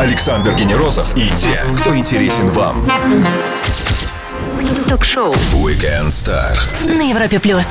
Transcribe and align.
Александр 0.00 0.52
Генерозов 0.54 1.16
и 1.16 1.28
те, 1.36 1.62
кто 1.78 1.96
интересен 1.96 2.48
вам. 2.48 2.84
Ток-шоу 4.88 5.32
Weekend 5.52 6.08
Star. 6.08 6.56
на 6.84 7.08
Европе 7.08 7.38
плюс. 7.38 7.66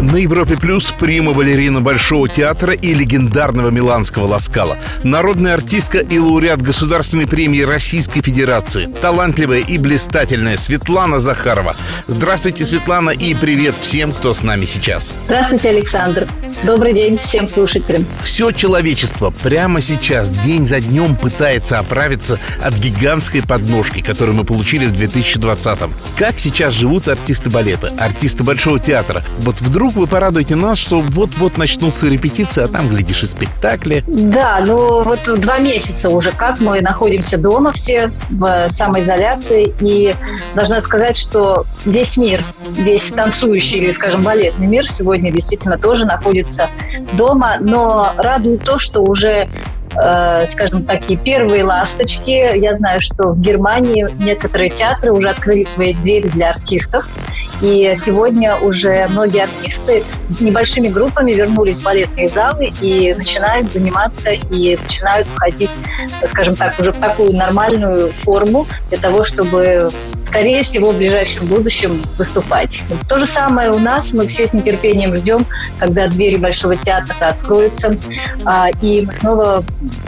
На 0.00 0.16
Европе 0.16 0.56
Плюс 0.56 0.92
прима 0.92 1.32
балерина 1.32 1.80
Большого 1.80 2.28
театра 2.28 2.74
и 2.74 2.92
легендарного 2.92 3.70
миланского 3.70 4.26
Ласкала. 4.26 4.76
Народная 5.02 5.54
артистка 5.54 5.98
и 5.98 6.18
лауреат 6.18 6.60
Государственной 6.60 7.26
премии 7.26 7.62
Российской 7.62 8.20
Федерации. 8.20 8.92
Талантливая 9.00 9.60
и 9.60 9.78
блистательная 9.78 10.56
Светлана 10.56 11.20
Захарова. 11.20 11.76
Здравствуйте, 12.06 12.66
Светлана, 12.66 13.10
и 13.10 13.34
привет 13.34 13.76
всем, 13.80 14.12
кто 14.12 14.34
с 14.34 14.42
нами 14.42 14.66
сейчас. 14.66 15.14
Здравствуйте, 15.26 15.70
Александр. 15.70 16.28
Добрый 16.64 16.94
день 16.94 17.18
всем 17.18 17.46
слушателям. 17.46 18.06
Все 18.22 18.50
человечество 18.50 19.28
прямо 19.42 19.82
сейчас, 19.82 20.30
день 20.30 20.66
за 20.66 20.80
днем, 20.80 21.14
пытается 21.14 21.78
оправиться 21.78 22.38
от 22.62 22.72
гигантской 22.78 23.42
подножки, 23.42 24.00
которую 24.00 24.34
мы 24.34 24.44
получили 24.44 24.86
в 24.86 24.92
2020-м. 24.94 25.92
Как 26.16 26.38
сейчас 26.38 26.72
живут 26.72 27.06
артисты 27.08 27.50
балета, 27.50 27.92
артисты 27.98 28.44
Большого 28.44 28.80
театра? 28.80 29.22
Вот 29.40 29.60
вдруг 29.60 29.92
вы 29.94 30.06
порадуете 30.06 30.54
нас, 30.54 30.78
что 30.78 31.00
вот-вот 31.00 31.58
начнутся 31.58 32.08
репетиции, 32.08 32.64
а 32.64 32.68
там, 32.68 32.88
глядишь, 32.88 33.24
и 33.24 33.26
спектакли. 33.26 34.02
Да, 34.06 34.64
ну 34.66 35.02
вот 35.02 35.20
два 35.40 35.58
месяца 35.58 36.08
уже 36.08 36.32
как 36.32 36.60
мы 36.60 36.80
находимся 36.80 37.36
дома 37.36 37.72
все 37.74 38.10
в 38.30 38.70
самоизоляции. 38.70 39.74
И 39.82 40.14
должна 40.54 40.80
сказать, 40.80 41.18
что 41.18 41.66
весь 41.84 42.16
мир, 42.16 42.42
весь 42.70 43.12
танцующий 43.12 43.80
или, 43.80 43.92
скажем, 43.92 44.22
балетный 44.22 44.66
мир 44.66 44.88
сегодня 44.88 45.30
действительно 45.30 45.76
тоже 45.76 46.06
находится 46.06 46.53
дома. 47.12 47.56
Но 47.60 48.12
радует 48.16 48.64
то, 48.64 48.78
что 48.78 49.02
уже 49.02 49.48
э, 49.94 50.46
скажем, 50.46 50.84
такие 50.84 51.18
первые 51.18 51.64
ласточки. 51.64 52.56
Я 52.58 52.74
знаю, 52.74 53.00
что 53.00 53.30
в 53.30 53.40
Германии 53.40 54.06
некоторые 54.22 54.70
театры 54.70 55.12
уже 55.12 55.28
открыли 55.28 55.62
свои 55.62 55.94
двери 55.94 56.28
для 56.28 56.50
артистов. 56.50 57.10
И 57.60 57.94
сегодня 57.96 58.56
уже 58.56 59.06
многие 59.10 59.44
артисты 59.44 60.04
небольшими 60.40 60.88
группами 60.88 61.32
вернулись 61.32 61.80
в 61.80 61.84
балетные 61.84 62.28
залы 62.28 62.72
и 62.80 63.14
начинают 63.14 63.70
заниматься 63.70 64.30
и 64.30 64.76
начинают 64.76 65.26
входить, 65.28 65.72
скажем 66.24 66.56
так, 66.56 66.78
уже 66.78 66.92
в 66.92 66.98
такую 66.98 67.34
нормальную 67.34 68.12
форму 68.12 68.66
для 68.90 68.98
того, 68.98 69.24
чтобы 69.24 69.90
скорее 70.34 70.64
всего, 70.64 70.90
в 70.90 70.96
ближайшем 70.96 71.46
будущем 71.46 72.02
выступать. 72.18 72.82
То 73.08 73.18
же 73.18 73.26
самое 73.26 73.70
у 73.70 73.78
нас. 73.78 74.12
Мы 74.14 74.26
все 74.26 74.48
с 74.48 74.52
нетерпением 74.52 75.14
ждем, 75.14 75.46
когда 75.78 76.08
двери 76.08 76.38
Большого 76.38 76.74
театра 76.74 77.28
откроются, 77.28 77.96
а, 78.44 78.70
и 78.82 79.02
мы 79.02 79.12
снова 79.12 79.64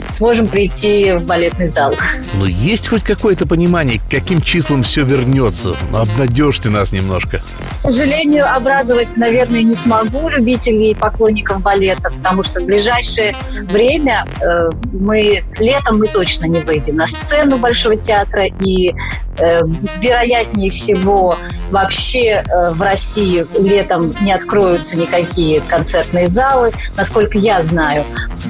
сможем 0.09 0.47
прийти 0.47 1.13
в 1.13 1.23
балетный 1.23 1.67
зал. 1.67 1.95
Но 2.33 2.45
есть 2.45 2.89
хоть 2.89 3.03
какое-то 3.03 3.47
понимание, 3.47 4.01
каким 4.11 4.41
числам 4.41 4.83
все 4.83 5.03
вернется? 5.03 5.77
Ну, 5.91 5.99
обнадежьте 5.99 6.69
нас 6.69 6.91
немножко. 6.91 7.36
К 7.71 7.75
сожалению, 7.75 8.43
обрадовать, 8.51 9.17
наверное, 9.17 9.63
не 9.63 9.75
смогу 9.75 10.29
любителей 10.29 10.91
и 10.91 10.95
поклонников 10.95 11.61
балета, 11.61 12.09
потому 12.09 12.43
что 12.43 12.61
в 12.61 12.65
ближайшее 12.65 13.35
время 13.69 14.25
э, 14.41 14.69
мы 14.93 15.43
летом 15.57 15.99
мы 15.99 16.07
точно 16.07 16.45
не 16.45 16.59
выйдем 16.61 16.97
на 16.97 17.07
сцену 17.07 17.57
Большого 17.57 17.95
театра, 17.97 18.45
и 18.45 18.93
э, 19.37 19.61
вероятнее 20.01 20.69
всего 20.69 21.35
вообще 21.69 22.43
э, 22.47 22.71
в 22.71 22.81
России 22.81 23.45
летом 23.59 24.15
не 24.21 24.31
откроются 24.31 24.97
никакие 24.97 25.61
концертные 25.61 26.27
залы, 26.27 26.71
насколько 26.95 27.37
я 27.37 27.61
знаю. 27.61 28.03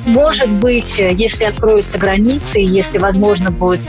Может 0.06 0.50
быть, 0.50 1.00
если 1.00 1.46
откроются 1.46 1.98
границы, 1.98 2.60
если 2.60 2.98
возможно 3.00 3.52
будет 3.52 3.82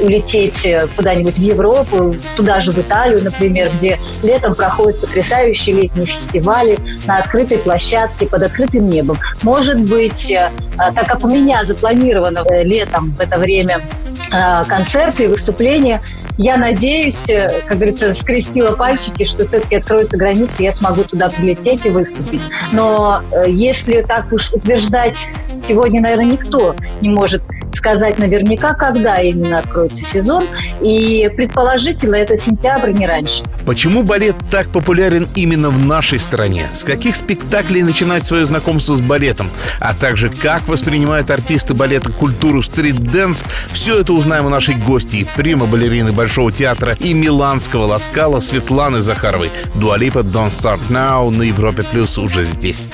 улететь 0.00 0.66
куда-нибудь 0.96 1.36
в 1.36 1.42
Европу, 1.42 2.14
туда 2.36 2.60
же 2.60 2.72
в 2.72 2.78
Италию, 2.78 3.22
например, 3.22 3.70
где 3.74 3.98
летом 4.22 4.41
проходят 4.50 5.00
потрясающие 5.00 5.82
летние 5.82 6.06
фестивали 6.06 6.78
на 7.06 7.18
открытой 7.18 7.58
площадке 7.58 8.26
под 8.26 8.42
открытым 8.42 8.88
небом. 8.88 9.18
Может 9.42 9.80
быть, 9.88 10.30
э, 10.30 10.50
так 10.76 11.06
как 11.06 11.24
у 11.24 11.28
меня 11.28 11.64
запланировано 11.64 12.44
э, 12.50 12.64
летом 12.64 13.16
в 13.18 13.20
это 13.20 13.38
время 13.38 13.78
э, 13.78 14.21
концерты 14.68 15.24
и 15.24 15.26
выступления. 15.26 16.02
Я 16.38 16.56
надеюсь, 16.56 17.26
как 17.68 17.76
говорится, 17.76 18.12
скрестила 18.14 18.72
пальчики, 18.72 19.26
что 19.26 19.44
все-таки 19.44 19.76
откроются 19.76 20.16
границы, 20.16 20.62
я 20.62 20.72
смогу 20.72 21.04
туда 21.04 21.28
прилететь 21.28 21.86
и 21.86 21.90
выступить. 21.90 22.42
Но 22.72 23.22
если 23.46 24.02
так 24.02 24.32
уж 24.32 24.52
утверждать, 24.52 25.28
сегодня, 25.58 26.00
наверное, 26.00 26.32
никто 26.32 26.74
не 27.00 27.10
может 27.10 27.42
сказать 27.74 28.18
наверняка, 28.18 28.74
когда 28.74 29.16
именно 29.16 29.58
откроется 29.58 30.04
сезон. 30.04 30.44
И 30.82 31.30
предположительно, 31.36 32.16
это 32.16 32.36
сентябрь, 32.36 32.92
не 32.92 33.06
раньше. 33.06 33.42
Почему 33.64 34.02
балет 34.02 34.36
так 34.50 34.68
популярен 34.68 35.26
именно 35.34 35.70
в 35.70 35.78
нашей 35.78 36.18
стране? 36.18 36.68
С 36.74 36.84
каких 36.84 37.16
спектаклей 37.16 37.82
начинать 37.82 38.26
свое 38.26 38.44
знакомство 38.44 38.94
с 38.94 39.00
балетом? 39.00 39.50
А 39.80 39.94
также, 39.94 40.28
как 40.28 40.68
воспринимают 40.68 41.30
артисты 41.30 41.72
балета 41.72 42.12
культуру 42.12 42.62
street 42.62 43.03
dance? 43.03 43.44
Все 43.72 44.00
это 44.00 44.12
узнаем 44.22 44.46
у 44.46 44.50
нашей 44.50 44.76
гости, 44.76 45.26
прима-балерины 45.34 46.12
Большого 46.12 46.52
театра 46.52 46.96
и 47.00 47.12
миланского 47.12 47.86
Ла 47.86 48.01
Скала 48.01 48.38
Светланы 48.38 49.00
Захаровой. 49.00 49.50
Dua 49.74 49.94
Lipa 49.94 50.20
Don't 50.20 50.50
Start 50.50 50.88
Now 50.90 51.28
на 51.34 51.42
Европе 51.42 51.82
Плюс 51.90 52.16
уже 52.18 52.44
здесь. 52.44 52.86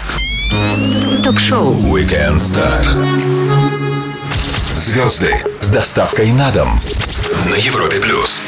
Ток-шоу 1.23 1.75
Weekend 1.75 2.37
Star. 2.37 2.83
Звезды 4.77 5.35
с 5.61 5.69
доставкой 5.69 6.33
на 6.33 6.51
дом 6.51 6.81
на 7.51 7.57
Европе 7.57 8.01
плюс. 8.01 8.43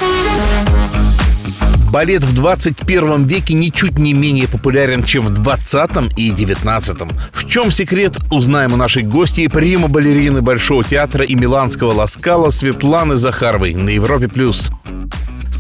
Балет 1.90 2.22
в 2.22 2.34
21 2.36 3.24
веке 3.24 3.54
ничуть 3.54 3.98
не 3.98 4.14
менее 4.14 4.46
популярен, 4.46 5.02
чем 5.02 5.26
в 5.26 5.30
20 5.30 6.16
и 6.16 6.30
19. 6.30 6.98
В 7.32 7.48
чем 7.48 7.72
секрет, 7.72 8.16
узнаем 8.30 8.74
у 8.74 8.76
нашей 8.76 9.02
гости 9.02 9.48
прима 9.48 9.88
балерины 9.88 10.40
Большого 10.40 10.84
театра 10.84 11.24
и 11.24 11.34
Миланского 11.34 11.92
Ласкала 11.92 12.50
Светланы 12.50 13.16
Захаровой 13.16 13.74
на 13.74 13.88
Европе+. 13.88 14.28
плюс. 14.28 14.70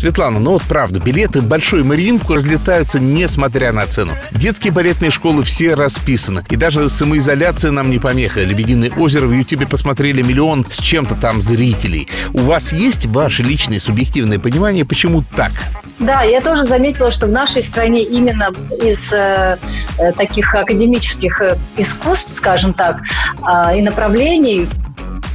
Светлана, 0.00 0.40
ну 0.40 0.52
вот 0.52 0.62
правда, 0.62 0.98
билеты 0.98 1.42
в 1.42 1.44
Большую 1.44 1.84
Мариинку 1.84 2.32
разлетаются 2.32 2.98
несмотря 2.98 3.70
на 3.70 3.86
цену. 3.86 4.12
Детские 4.30 4.72
балетные 4.72 5.10
школы 5.10 5.42
все 5.42 5.74
расписаны. 5.74 6.42
И 6.48 6.56
даже 6.56 6.88
самоизоляция 6.88 7.70
нам 7.70 7.90
не 7.90 7.98
помеха. 7.98 8.42
«Лебединое 8.42 8.90
озеро» 8.96 9.26
в 9.26 9.32
Ютубе 9.32 9.66
посмотрели 9.66 10.22
миллион 10.22 10.64
с 10.70 10.78
чем-то 10.78 11.16
там 11.16 11.42
зрителей. 11.42 12.08
У 12.32 12.38
вас 12.38 12.72
есть 12.72 13.04
ваше 13.04 13.42
личное 13.42 13.78
субъективное 13.78 14.38
понимание, 14.38 14.86
почему 14.86 15.22
так? 15.36 15.52
Да, 15.98 16.22
я 16.22 16.40
тоже 16.40 16.64
заметила, 16.64 17.10
что 17.10 17.26
в 17.26 17.30
нашей 17.30 17.62
стране 17.62 18.00
именно 18.00 18.54
из 18.82 19.12
э, 19.12 19.58
э, 19.98 20.12
таких 20.12 20.54
академических 20.54 21.42
э, 21.42 21.58
искусств, 21.76 22.32
скажем 22.32 22.72
так, 22.72 23.00
э, 23.46 23.76
и 23.76 23.82
направлений, 23.82 24.66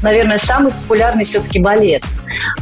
наверное, 0.02 0.40
самый 0.40 0.72
популярный 0.72 1.24
все-таки 1.24 1.60
балет. 1.60 2.02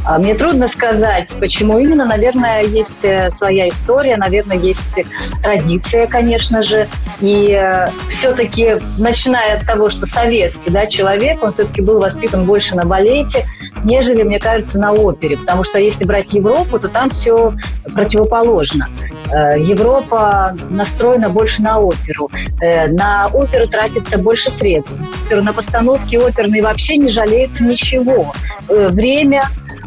А, 0.04 0.18
Мне 0.18 0.34
трудно 0.34 0.68
сказать, 0.68 1.34
почему 1.40 1.78
именно. 1.78 2.04
Наверное, 2.04 2.62
есть 2.62 3.04
э, 3.06 3.30
своя 3.30 3.68
история, 3.68 4.16
наверное, 4.18 4.58
есть 4.58 5.02
традиция, 5.42 6.06
конечно 6.06 6.62
же. 6.62 6.88
И 7.20 7.58
э, 7.58 7.88
все-таки, 8.08 8.76
начиная 8.98 9.56
от 9.56 9.66
того, 9.66 9.88
что 9.88 10.04
советский 10.04 10.70
да, 10.70 10.86
человек, 10.86 11.42
он 11.42 11.52
все-таки 11.52 11.80
был 11.80 12.00
воспитан 12.00 12.44
больше 12.44 12.76
на 12.76 12.82
балете, 12.82 13.46
нежели, 13.82 14.22
мне 14.22 14.38
кажется, 14.38 14.78
на 14.78 14.92
опере. 14.92 15.38
Потому 15.38 15.64
что 15.64 15.78
если 15.78 16.04
брать 16.04 16.34
Европу, 16.34 16.78
то 16.78 16.88
там 16.88 17.08
все 17.08 17.54
противоположно. 17.94 18.90
Э, 19.32 19.58
Европа 19.58 20.54
настроена 20.68 21.30
больше 21.30 21.62
на 21.62 21.78
оперу. 21.78 22.30
На 22.60 23.26
оперу 23.32 23.66
тратится 23.68 24.18
больше 24.18 24.50
средств. 24.50 24.96
На 25.30 25.52
постановке 25.52 26.18
оперной 26.18 26.60
вообще 26.60 26.96
не 26.98 27.08
жалеется 27.08 27.64
ничего. 27.64 28.32
Время 28.68 29.42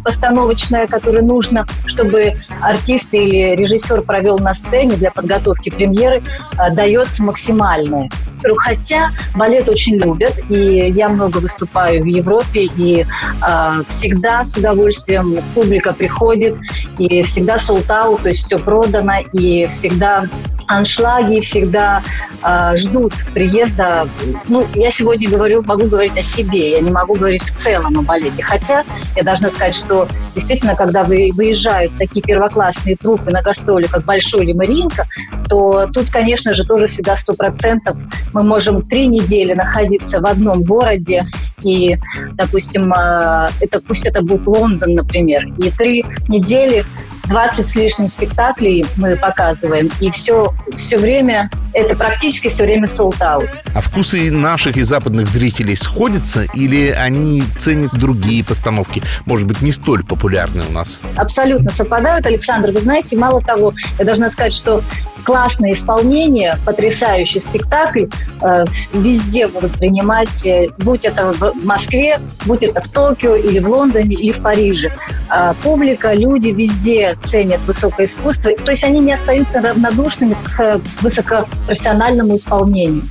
постановочное, 0.07 0.88
которое 0.88 1.21
нужно, 1.21 1.68
чтобы 1.86 2.36
артист 2.62 3.13
или 3.13 3.57
режиссер 3.57 4.04
провел 4.04 4.39
на 4.39 4.54
сцене 4.54 4.95
для 4.95 5.12
подготовки 5.12 5.69
премьеры, 5.69 6.24
э, 6.57 6.71
дается 6.74 7.25
максимальное. 7.25 8.09
Хотя 8.56 9.12
балет 9.36 9.68
очень 9.68 9.98
любят, 9.98 10.33
и 10.50 10.94
я 10.95 11.09
много 11.09 11.39
выступаю 11.39 12.04
в 12.04 12.06
Европе, 12.06 12.69
и 12.77 13.01
э, 13.01 13.83
всегда 13.86 14.45
с 14.45 14.56
удовольствием 14.56 15.36
публика 15.54 15.94
приходит, 15.94 16.57
и 17.00 17.21
всегда 17.24 17.57
солтау, 17.57 18.18
то 18.18 18.30
есть 18.30 18.45
все 18.45 18.59
продано, 18.59 19.19
и 19.33 19.65
всегда 19.65 20.30
аншлаги 20.68 21.40
всегда 21.40 22.04
э, 22.44 22.78
ждут 22.78 23.14
приезда. 23.34 24.08
Ну, 24.48 24.68
я 24.75 24.90
сегодня 24.92 25.30
говорю, 25.30 25.64
могу 25.64 25.88
говорить 25.88 26.18
о 26.18 26.22
себе, 26.22 26.72
я 26.72 26.81
не 26.81 26.92
могу 26.92 27.16
говорить 27.16 27.44
в 27.44 27.52
целом 27.52 27.98
о 27.98 28.02
балете. 28.02 28.44
Хотя 28.44 28.84
я 29.16 29.24
должна 29.24 29.50
сказать, 29.50 29.75
что 29.75 30.08
действительно, 30.36 30.75
когда 30.75 31.04
вы, 31.04 31.31
выезжают 31.34 31.96
такие 31.96 32.22
первоклассные 32.22 32.96
трупы 32.96 33.31
на 33.31 33.42
гастроли, 33.42 33.88
как 33.88 34.06
Большой 34.06 34.46
или 34.46 34.54
Маринка, 34.54 35.08
то 35.50 35.88
тут, 35.88 36.10
конечно 36.10 36.54
же, 36.54 36.66
тоже 36.66 36.88
всегда 36.88 37.16
сто 37.16 37.34
процентов 37.34 38.02
мы 38.34 38.44
можем 38.44 38.88
три 38.88 39.08
недели 39.08 39.54
находиться 39.54 40.22
в 40.22 40.25
одном 40.25 40.64
городе, 40.64 41.25
и, 41.64 41.98
допустим, 42.34 42.94
а, 42.96 43.50
это 43.62 43.81
пусть 43.81 44.06
это 44.06 44.22
будет 44.22 44.48
Лондон, 44.48 44.94
например, 44.94 45.48
и 45.58 45.72
три 45.72 46.06
недели 46.28 46.86
20 47.27 47.68
с 47.68 47.75
лишним 47.75 48.07
спектаклей 48.07 48.85
мы 48.95 49.15
показываем, 49.15 49.89
и 50.00 50.09
все, 50.12 50.53
все 50.75 50.97
время, 50.97 51.50
это 51.74 51.95
практически 51.95 52.50
все 52.50 52.63
время 52.63 52.85
sold 52.85 53.18
out. 53.19 53.50
А 53.74 53.81
вкусы 53.81 54.31
наших 54.31 54.77
и 54.77 54.83
западных 54.83 55.27
зрителей 55.27 55.75
сходятся 55.75 56.44
или 56.53 56.89
они 56.89 57.44
ценят 57.57 57.94
другие 57.94 58.44
постановки, 58.44 59.03
может 59.25 59.47
быть, 59.47 59.62
не 59.62 59.71
столь 59.71 60.06
популярные 60.06 60.65
у 60.69 60.71
нас? 60.71 61.01
Абсолютно 61.18 61.71
совпадают, 61.71 62.25
Александр. 62.25 62.71
Вы 62.71 62.81
знаете, 62.81 63.18
мало 63.18 63.41
того, 63.41 63.73
я 64.00 64.06
должна 64.06 64.30
сказать, 64.30 64.53
что 64.53 64.81
классное 65.27 65.73
исполнение, 65.73 66.57
потрясающий 66.65 67.39
спектакль 67.39 68.06
э, 68.41 68.63
везде 68.94 69.47
будут 69.47 69.73
принимать, 69.73 70.45
э, 70.45 70.69
будь 70.77 71.03
это 71.03 71.33
в 71.33 71.65
Москве, 71.65 72.18
будь 72.45 72.63
это 72.63 72.81
в 72.81 72.88
Токио 72.88 73.35
или 73.35 73.59
в 73.59 73.68
Лондоне 73.68 74.15
или 74.15 74.31
в 74.31 74.41
Париже. 74.41 74.89
Э, 75.30 75.53
публика, 75.62 76.13
люди 76.13 76.50
везде 76.50 77.17
ценят 77.22 77.62
высокое 77.62 78.06
искусство, 78.06 78.52
то 78.54 78.72
есть 78.72 78.84
они 78.84 79.00
не 79.00 79.14
остаются 79.14 79.62
равнодушными 79.62 80.36
к 80.56 80.81
высокопрофессиональному 81.02 82.36
исполнению. 82.36 83.04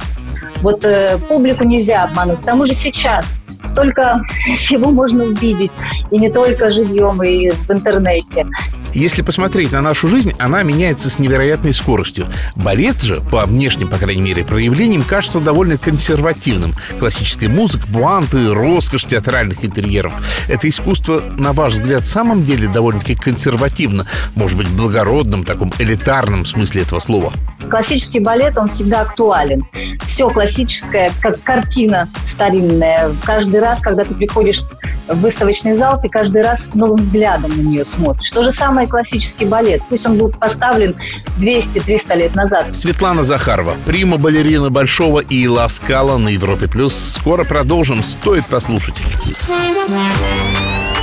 Вот 0.63 0.85
э, 0.85 1.19
публику 1.29 1.65
нельзя 1.65 2.05
обмануть. 2.05 2.41
К 2.41 2.45
тому 2.45 2.65
же 2.65 2.75
сейчас 2.75 3.43
столько 3.67 4.23
всего 4.55 4.91
можно 4.91 5.25
увидеть, 5.25 5.73
и 6.11 6.19
не 6.19 6.31
только 6.31 6.71
живьем, 6.71 7.23
и 7.23 7.51
в 7.51 7.71
интернете. 7.71 8.47
Если 8.95 9.21
посмотреть 9.21 9.73
на 9.73 9.83
нашу 9.83 10.09
жизнь, 10.09 10.33
она 10.39 10.63
меняется 10.63 11.11
с 11.11 11.19
невероятной 11.19 11.75
скоростью. 11.75 12.29
Балет 12.55 13.03
же, 13.03 13.21
по 13.21 13.45
внешним, 13.45 13.89
по 13.89 13.99
крайней 13.99 14.23
мере, 14.23 14.43
проявлениям, 14.43 15.03
кажется 15.03 15.39
довольно 15.39 15.77
консервативным. 15.77 16.75
Классическая 16.99 17.49
музыка, 17.49 17.87
буанты, 17.89 18.55
роскошь 18.55 19.05
театральных 19.05 19.63
интерьеров. 19.67 20.15
Это 20.49 20.67
искусство, 20.69 21.23
на 21.33 21.53
ваш 21.53 21.75
взгляд, 21.75 22.05
в 22.05 22.07
самом 22.07 22.43
деле 22.43 22.69
довольно-таки 22.69 23.17
консервативно, 23.17 24.07
может 24.35 24.57
быть, 24.57 24.69
благородным, 24.71 25.45
таком 25.45 25.73
элитарном 25.79 26.47
смысле 26.47 26.83
этого 26.83 27.01
слова? 27.01 27.33
Классический 27.69 28.21
балет, 28.21 28.57
он 28.57 28.69
всегда 28.69 29.03
актуален. 29.03 29.67
Все 30.07 30.29
классическое, 30.29 31.13
как 31.21 31.43
картина 31.43 32.09
старинная. 32.25 33.13
Каждый 33.25 33.56
раз, 33.61 33.83
когда 33.83 34.05
ты 34.05 34.15
приходишь 34.15 34.63
в 35.09 35.21
выставочный 35.21 35.75
зал, 35.75 36.01
ты 36.01 36.09
каждый 36.09 36.43
раз 36.43 36.75
новым 36.75 36.97
взглядом 36.97 37.51
на 37.57 37.63
нее 37.63 37.85
смотришь. 37.85 38.31
То 38.31 38.43
же 38.43 38.51
самое 38.51 38.87
классический 38.87 39.45
балет. 39.45 39.83
Пусть 39.89 40.07
он 40.07 40.19
был 40.19 40.31
поставлен 40.31 40.97
200-300 41.39 42.17
лет 42.17 42.35
назад. 42.35 42.75
Светлана 42.77 43.23
Захарова, 43.23 43.77
прима 43.87 44.17
балерина 44.17 44.71
Большого 44.71 45.21
и 45.21 45.47
Ласкала 45.47 46.19
на 46.19 46.29
Европе+. 46.29 46.69
плюс. 46.69 46.95
Скоро 46.95 47.45
продолжим, 47.45 48.03
стоит 48.03 48.47
послушать. 48.47 48.97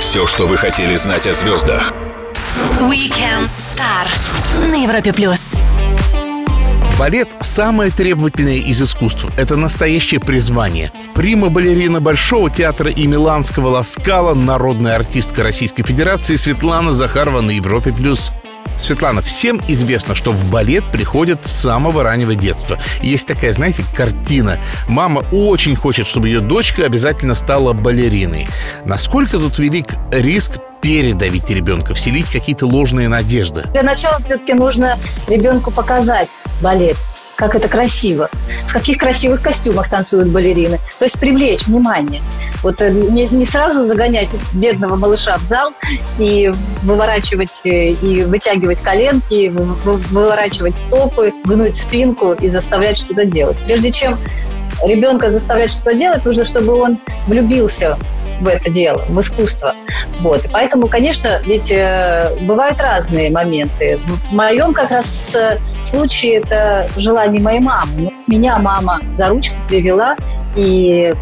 Все, 0.00 0.26
что 0.26 0.46
вы 0.46 0.56
хотели 0.56 0.96
знать 0.96 1.26
о 1.26 1.32
звездах. 1.32 1.92
Weekend 2.80 3.48
Star 3.56 4.68
на 4.70 4.82
Европе+. 4.82 5.12
плюс. 5.12 5.53
Балет– 6.98 7.28
самое 7.40 7.90
требовательное 7.90 8.58
из 8.58 8.80
искусств. 8.80 9.26
Это 9.36 9.56
настоящее 9.56 10.20
призвание. 10.20 10.92
Прима-балерина 11.14 12.00
Большого 12.00 12.50
театра 12.50 12.88
и 12.88 13.06
Миланского 13.08 13.66
Ласкала, 13.68 14.34
народная 14.34 14.94
артистка 14.94 15.42
Российской 15.42 15.82
Федерации 15.82 16.36
Светлана 16.36 16.92
Захарова 16.92 17.40
на 17.40 17.50
Европе+. 17.50 17.92
плюс. 17.92 18.30
Светлана, 18.78 19.22
всем 19.22 19.60
известно, 19.68 20.14
что 20.14 20.30
в 20.32 20.50
балет 20.50 20.84
приходят 20.92 21.44
с 21.46 21.52
самого 21.52 22.04
раннего 22.04 22.34
детства. 22.34 22.78
Есть 23.02 23.26
такая, 23.26 23.52
знаете, 23.52 23.84
картина. 23.94 24.58
Мама 24.88 25.24
очень 25.32 25.76
хочет, 25.76 26.06
чтобы 26.06 26.28
ее 26.28 26.40
дочка 26.40 26.84
обязательно 26.84 27.34
стала 27.34 27.72
балериной. 27.72 28.48
Насколько 28.84 29.38
тут 29.38 29.58
велик 29.58 29.86
риск 30.12 30.58
передавить 30.84 31.48
ребенка, 31.48 31.94
вселить 31.94 32.30
какие-то 32.30 32.66
ложные 32.66 33.08
надежды? 33.08 33.62
Для 33.72 33.82
начала 33.82 34.18
все-таки 34.22 34.52
нужно 34.52 34.98
ребенку 35.28 35.70
показать 35.70 36.28
балет 36.60 36.98
как 37.36 37.56
это 37.56 37.68
красиво, 37.68 38.30
в 38.68 38.72
каких 38.72 38.98
красивых 38.98 39.42
костюмах 39.42 39.88
танцуют 39.88 40.28
балерины. 40.28 40.78
То 41.00 41.04
есть 41.04 41.18
привлечь 41.18 41.66
внимание. 41.66 42.22
Вот 42.62 42.80
э, 42.80 42.90
не, 42.90 43.26
не 43.26 43.44
сразу 43.44 43.82
загонять 43.82 44.28
бедного 44.52 44.94
малыша 44.94 45.36
в 45.38 45.42
зал 45.42 45.72
и 46.20 46.52
выворачивать 46.84 47.66
э, 47.66 47.90
и 47.90 48.22
вытягивать 48.22 48.80
коленки, 48.80 49.48
выворачивать 49.48 50.78
стопы, 50.78 51.32
гнуть 51.44 51.74
спинку 51.74 52.34
и 52.34 52.48
заставлять 52.48 52.98
что-то 52.98 53.24
делать. 53.24 53.56
Прежде 53.66 53.90
чем 53.90 54.16
ребенка 54.86 55.30
заставлять 55.30 55.72
что-то 55.72 55.94
делать, 55.94 56.24
нужно, 56.24 56.44
чтобы 56.44 56.78
он 56.80 56.98
влюбился 57.26 57.98
в 58.40 58.48
это 58.48 58.70
дело, 58.70 59.02
в 59.08 59.20
искусство. 59.20 59.74
Вот. 60.20 60.44
И 60.44 60.48
поэтому, 60.48 60.86
конечно, 60.86 61.40
ведь 61.44 61.70
э, 61.70 62.36
бывают 62.42 62.80
разные 62.80 63.30
моменты. 63.30 63.98
В 64.06 64.32
моем 64.34 64.72
как 64.72 64.90
раз 64.90 65.34
э, 65.34 65.58
случае 65.82 66.36
это 66.36 66.88
желание 66.96 67.40
моей 67.40 67.60
мамы. 67.60 68.13
Меня 68.26 68.58
мама 68.58 69.00
за 69.14 69.28
ручку 69.28 69.56
привела 69.68 70.16
и 70.56 71.12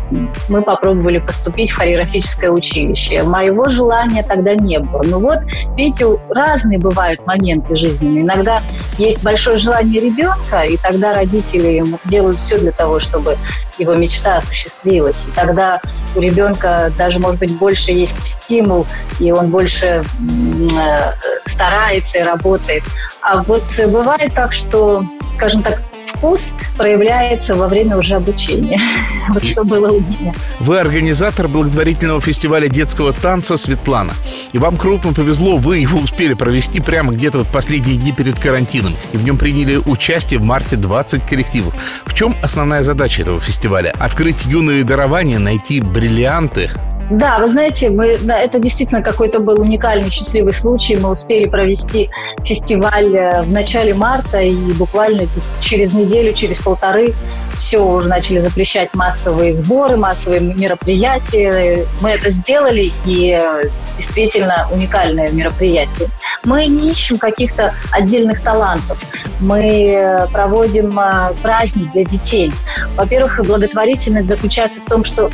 мы 0.49 0.63
попробовали 0.63 1.19
поступить 1.19 1.71
в 1.71 1.77
хореографическое 1.77 2.51
училище. 2.51 3.23
Моего 3.23 3.69
желания 3.69 4.23
тогда 4.23 4.55
не 4.55 4.79
было. 4.79 5.03
Ну 5.05 5.21
вот, 5.21 5.39
видите, 5.77 6.07
разные 6.29 6.79
бывают 6.79 7.25
моменты 7.27 7.77
жизненные. 7.77 8.23
Иногда 8.23 8.61
есть 8.99 9.23
большое 9.23 9.59
желание 9.59 10.01
ребенка, 10.01 10.63
и 10.63 10.77
тогда 10.77 11.15
родители 11.15 11.85
делают 12.05 12.39
все 12.39 12.59
для 12.59 12.73
того, 12.73 13.01
чтобы 13.01 13.37
его 13.79 13.95
мечта 13.95 14.37
осуществилась. 14.37 15.29
И 15.29 15.31
тогда 15.31 15.81
у 16.15 16.21
ребенка 16.21 16.93
даже, 16.99 17.19
может 17.19 17.41
быть, 17.41 17.57
больше 17.57 17.93
есть 17.93 18.23
стимул, 18.23 18.87
и 19.19 19.33
он 19.33 19.51
больше 19.51 20.05
э, 20.05 21.13
старается 21.47 22.19
и 22.19 22.23
работает. 22.23 22.83
А 23.23 23.43
вот 23.43 23.63
бывает 23.89 24.35
так, 24.35 24.53
что, 24.53 25.05
скажем 25.31 25.63
так, 25.63 25.81
вкус 26.07 26.55
проявляется 26.77 27.55
во 27.55 27.69
время 27.69 27.97
уже 27.97 28.15
обучения. 28.15 28.79
Вот 29.29 29.45
что 29.45 29.63
было 29.63 29.93
у 29.93 30.01
меня. 30.01 30.35
Вы 30.59 30.81
организатор 30.81 31.47
благотворительного 31.47 32.21
фестиваля 32.21 32.67
детского 32.67 33.13
танца 33.13 33.57
«Светлана». 33.57 34.15
И 34.53 34.59
вам 34.59 34.77
крупно 34.77 35.13
повезло, 35.13 35.57
вы 35.59 35.79
его 35.79 36.01
успели 36.01 36.35
провести 36.35 36.81
прямо 36.81 37.13
где-то 37.13 37.45
в 37.45 37.53
последние 37.53 37.97
дни 37.97 38.13
перед 38.13 38.41
карантином. 38.41 38.95
И 39.13 39.17
в 39.17 39.25
нем 39.25 39.39
приняли 39.39 39.77
участие 39.77 40.41
в 40.41 40.43
марте 40.43 40.75
20 40.75 41.25
коллективов. 41.25 41.73
В 42.05 42.15
чем 42.15 42.37
основная 42.43 42.83
задача 42.83 43.23
этого 43.23 43.41
фестиваля? 43.41 43.95
Открыть 43.99 44.45
юные 44.45 44.83
дарования, 44.83 45.39
найти 45.39 45.81
бриллианты, 45.81 46.71
да, 47.11 47.39
вы 47.41 47.49
знаете, 47.49 47.91
мы, 47.91 48.17
да, 48.23 48.39
это 48.39 48.59
действительно 48.59 49.03
какой-то 49.03 49.41
был 49.41 49.61
уникальный, 49.61 50.09
счастливый 50.09 50.55
случай. 50.55 50.97
Мы 50.97 51.11
успели 51.11 51.47
провести 51.47 52.09
фестиваль 52.45 53.15
э, 53.15 53.43
в 53.43 53.51
начале 53.51 53.95
марта, 53.95 54.41
и 54.41 54.55
буквально 54.73 55.27
через 55.61 55.93
неделю, 55.95 56.33
через 56.33 56.59
полторы 56.59 57.15
все 57.57 57.79
уже 57.79 58.09
начали 58.09 58.39
запрещать 58.39 58.95
массовые 58.95 59.55
сборы, 59.55 59.97
массовые 59.97 60.41
мероприятия. 60.41 61.87
Мы 62.01 62.11
это 62.11 62.31
сделали, 62.31 62.93
и 63.05 63.39
э, 63.41 63.69
действительно 63.97 64.69
уникальное 64.71 65.31
мероприятие. 65.31 66.09
Мы 66.45 66.67
не 66.67 66.91
ищем 66.91 67.19
каких-то 67.19 67.75
отдельных 67.91 68.41
талантов. 68.43 69.03
Мы 69.41 69.95
э, 69.95 70.27
проводим 70.29 70.99
праздник 71.43 71.93
для 71.93 72.05
детей. 72.05 72.53
Во-первых, 72.97 73.41
благотворительность 73.45 74.29
заключается 74.29 74.81
в 74.81 74.87
том, 74.87 75.05
что 75.05 75.31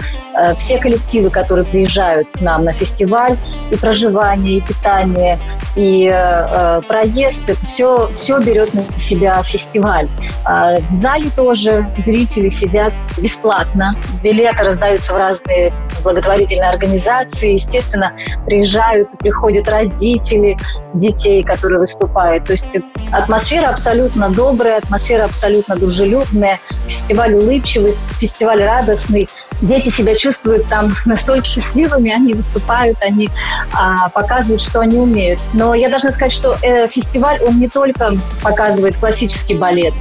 все 0.56 0.78
коллективы, 0.78 1.30
которые 1.30 1.64
приезжают 1.64 2.28
к 2.30 2.40
нам 2.40 2.64
на 2.64 2.72
фестиваль, 2.72 3.36
и 3.70 3.76
проживание, 3.76 4.58
и 4.58 4.60
питание, 4.60 5.38
и 5.74 6.10
э, 6.12 6.80
проезд, 6.86 7.44
все, 7.64 8.10
все 8.12 8.38
берет 8.40 8.74
на 8.74 8.84
себя 8.98 9.42
фестиваль. 9.42 10.08
А 10.44 10.80
в 10.80 10.92
зале 10.92 11.30
тоже 11.34 11.90
зрители 12.08 12.48
сидят 12.48 12.94
бесплатно. 13.18 13.92
Билеты 14.22 14.64
раздаются 14.64 15.12
в 15.12 15.16
разные 15.16 15.74
благотворительные 16.02 16.70
организации. 16.70 17.52
Естественно, 17.52 18.14
приезжают, 18.46 19.10
приходят 19.18 19.68
родители 19.68 20.56
детей, 20.94 21.42
которые 21.42 21.80
выступают. 21.80 22.46
То 22.46 22.52
есть 22.52 22.78
атмосфера 23.12 23.68
абсолютно 23.68 24.30
добрая, 24.30 24.78
атмосфера 24.78 25.24
абсолютно 25.24 25.76
дружелюбная, 25.76 26.58
фестиваль 26.86 27.34
улыбчивый, 27.34 27.92
фестиваль 27.92 28.62
радостный. 28.62 29.28
Дети 29.62 29.88
себя 29.88 30.14
чувствуют 30.14 30.66
там 30.68 30.94
настолько 31.04 31.46
счастливыми, 31.46 32.10
они 32.10 32.34
выступают, 32.34 32.98
они 33.02 33.28
а, 33.72 34.08
показывают, 34.10 34.62
что 34.62 34.80
они 34.80 34.98
умеют. 34.98 35.40
Но 35.52 35.74
я 35.74 35.88
должна 35.88 36.12
сказать, 36.12 36.32
что 36.32 36.56
э, 36.62 36.88
фестиваль, 36.88 37.40
он 37.42 37.58
не 37.58 37.68
только 37.68 38.12
показывает 38.42 38.96
классический 38.96 39.54
балет, 39.54 39.94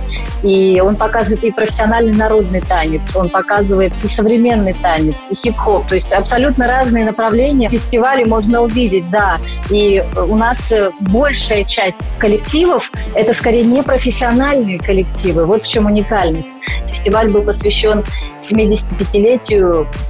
и 0.44 0.82
он 0.84 0.96
показывает 0.96 1.44
и 1.44 1.52
профессиональный 1.52 2.14
народный 2.14 2.62
танец, 2.62 3.16
он 3.16 3.30
показывает 3.30 3.94
и 4.04 4.08
современный 4.08 4.74
танец, 4.74 5.28
и 5.32 5.36
хип-хоп. 5.36 5.88
То 5.88 5.96
есть 5.96 6.12
абсолютно 6.12 6.68
разные 6.68 7.06
направления 7.06 7.68
в 7.68 7.72
фестивале 7.72 8.26
можно 8.26 8.62
увидеть, 8.62 9.10
да. 9.10 9.40
И 9.70 10.04
у 10.16 10.36
нас 10.36 10.72
э, 10.72 10.92
большая 11.00 11.64
часть 11.64 12.04
коллективов– 12.20 12.92
это 13.16 13.34
скорее 13.34 13.64
не 13.64 13.82
профессиональные 13.82 14.80
коллективы. 14.80 15.46
Вот 15.46 15.64
в 15.64 15.70
чем 15.70 15.86
уникальность. 15.86 16.54
Фестиваль 16.88 17.30
был 17.30 17.42
посвящен 17.42 18.04
75-летию 18.38 19.47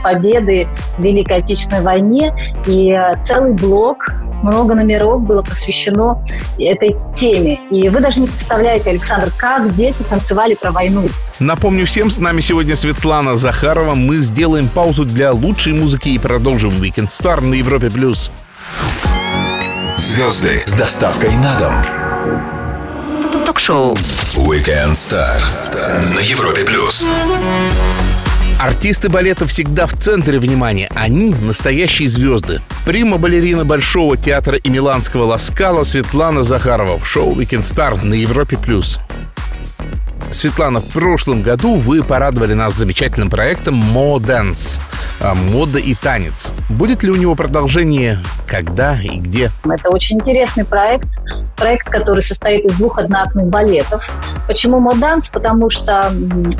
победы 0.03 0.67
в 0.97 1.01
Великой 1.01 1.37
Отечественной 1.37 1.81
войне, 1.81 2.33
и 2.65 2.91
э, 2.91 3.19
целый 3.19 3.53
блок 3.53 4.15
много 4.43 4.75
номеров 4.75 5.21
было 5.21 5.41
посвящено 5.41 6.23
этой 6.57 6.95
теме. 7.15 7.59
И 7.71 7.89
вы 7.89 7.99
даже 7.99 8.21
не 8.21 8.27
представляете, 8.27 8.91
Александр, 8.91 9.31
как 9.35 9.73
дети 9.75 10.03
танцевали 10.03 10.55
про 10.55 10.71
войну. 10.71 11.09
Напомню 11.39 11.85
всем, 11.85 12.09
с 12.09 12.19
нами 12.19 12.41
сегодня 12.41 12.75
Светлана 12.75 13.37
Захарова. 13.37 13.95
Мы 13.95 14.17
сделаем 14.17 14.67
паузу 14.69 15.05
для 15.05 15.33
лучшей 15.33 15.73
музыки 15.73 16.09
и 16.09 16.19
продолжим 16.19 16.71
Weekend 16.81 17.07
Star 17.07 17.41
на 17.41 17.55
Европе+. 17.55 17.89
плюс. 17.89 18.31
Звезды 19.97 20.63
с 20.65 20.73
доставкой 20.73 21.31
на 21.37 21.57
дом. 21.57 21.73
Ток-шоу 23.45 23.95
Weekend 24.35 24.93
Star 24.93 25.39
на 26.13 26.19
Европе+. 26.19 26.63
плюс. 26.63 27.05
Артисты 28.59 29.07
балета 29.09 29.45
всегда 29.45 29.85
в 29.85 29.93
центре 29.93 30.39
внимания. 30.39 30.89
Они 30.95 31.31
настоящие 31.43 32.09
звезды. 32.09 32.59
Прима-балерина 32.87 33.65
Большого 33.65 34.17
театра 34.17 34.57
и 34.57 34.69
Миланского 34.69 35.25
Ласкала 35.25 35.83
Светлана 35.83 36.41
Захарова 36.41 36.97
в 36.97 37.05
шоу 37.05 37.35
«Weekend 37.35 37.59
Star» 37.59 38.03
на 38.03 38.15
Европе+. 38.15 38.57
плюс. 38.57 38.99
Светлана, 40.31 40.81
в 40.81 40.89
прошлом 40.89 41.41
году 41.41 41.77
вы 41.77 42.03
порадовали 42.03 42.53
нас 42.53 42.73
замечательным 42.73 43.29
проектом 43.29 43.75
«Мо 43.75 44.17
Dance» 44.17 44.79
а, 45.19 45.33
мода 45.33 45.79
и 45.79 45.95
танец. 45.95 46.53
Будет 46.69 47.01
ли 47.01 47.09
у 47.09 47.15
него 47.15 47.35
продолжение, 47.35 48.19
когда 48.45 48.99
и 49.01 49.17
где? 49.17 49.51
Это 49.65 49.89
очень 49.89 50.17
интересный 50.17 50.65
проект, 50.65 51.07
проект, 51.55 51.89
который 51.89 52.21
состоит 52.21 52.65
из 52.65 52.75
двух 52.75 52.99
одноактных 52.99 53.47
балетов. 53.47 54.09
Почему 54.47 54.79
моданс? 54.79 55.29
Потому 55.29 55.69
что 55.69 56.11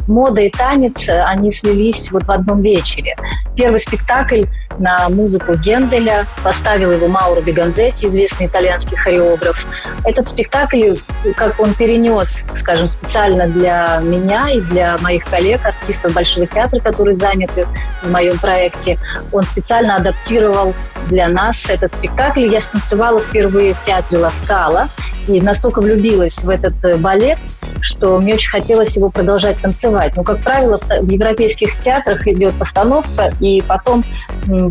мода 0.08 0.42
и 0.42 0.50
танец, 0.50 1.08
они 1.10 1.52
слились 1.52 2.12
вот 2.12 2.24
в 2.24 2.32
одном 2.32 2.62
вечере. 2.62 3.16
Первый 3.56 3.80
спектакль 3.80 4.44
на 4.80 5.10
музыку 5.10 5.56
Генделя 5.56 6.26
поставил 6.44 6.92
его 6.92 7.08
Мауро 7.08 7.42
Беганзетти, 7.42 8.08
известный 8.08 8.48
итальянский 8.48 8.98
хореограф. 8.98 9.66
Этот 10.04 10.28
спектакль, 10.28 10.96
как 11.36 11.60
он 11.60 11.74
перенес, 11.74 12.46
скажем, 12.56 12.88
специально 12.88 13.48
для 13.48 14.00
меня 14.02 14.50
и 14.50 14.62
для 14.62 14.98
моих 15.00 15.26
коллег, 15.26 15.66
артистов 15.66 16.14
Большого 16.14 16.48
театра, 16.48 16.80
которые 16.80 17.16
заняты 17.16 17.68
в 18.04 18.12
моем 18.12 18.38
проекте, 18.40 19.00
он 19.32 19.44
специально 19.44 19.96
адаптировал 19.96 20.74
для 21.08 21.28
нас 21.28 21.70
этот 21.70 21.94
спектакль. 21.94 22.46
Я 22.46 22.62
станцевала 22.62 23.22
впервые 23.22 23.74
в 23.74 23.82
театре 23.82 24.20
Ласкала 24.20 24.90
и 25.28 25.42
настолько 25.42 25.82
влюбилась 25.82 26.44
в 26.44 26.50
этот 26.50 26.84
э, 26.86 26.98
балет, 26.98 27.40
что 27.82 28.20
мне 28.20 28.34
очень 28.36 28.50
хотелось 28.50 28.96
его 28.96 29.10
продолжать 29.10 29.60
танцевать. 29.62 30.16
Но, 30.16 30.24
как 30.24 30.40
правило, 30.40 30.78
в 30.78 31.10
европейских 31.10 31.78
театрах 31.80 32.28
идет 32.28 32.54
постановка, 32.56 33.32
и 33.40 33.62
потом 33.62 34.04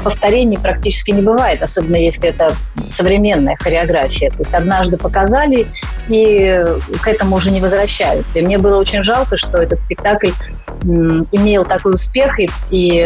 повторений 0.02 0.58
практически 0.58 1.10
не 1.10 1.22
бывает, 1.22 1.62
особенно 1.62 1.96
если 1.96 2.30
это 2.30 2.54
современная 2.88 3.56
хореография. 3.56 4.30
То 4.30 4.38
есть 4.38 4.54
однажды 4.54 4.96
показали, 4.96 5.66
и 6.08 6.45
к 7.02 7.08
этому 7.08 7.36
уже 7.36 7.50
не 7.50 7.60
возвращаются. 7.60 8.38
И 8.38 8.42
мне 8.42 8.58
было 8.58 8.78
очень 8.78 9.02
жалко, 9.02 9.36
что 9.36 9.58
этот 9.58 9.80
спектакль 9.80 10.30
имел 10.82 11.64
такой 11.64 11.94
успех 11.94 12.38
и, 12.38 12.48
и, 12.70 13.00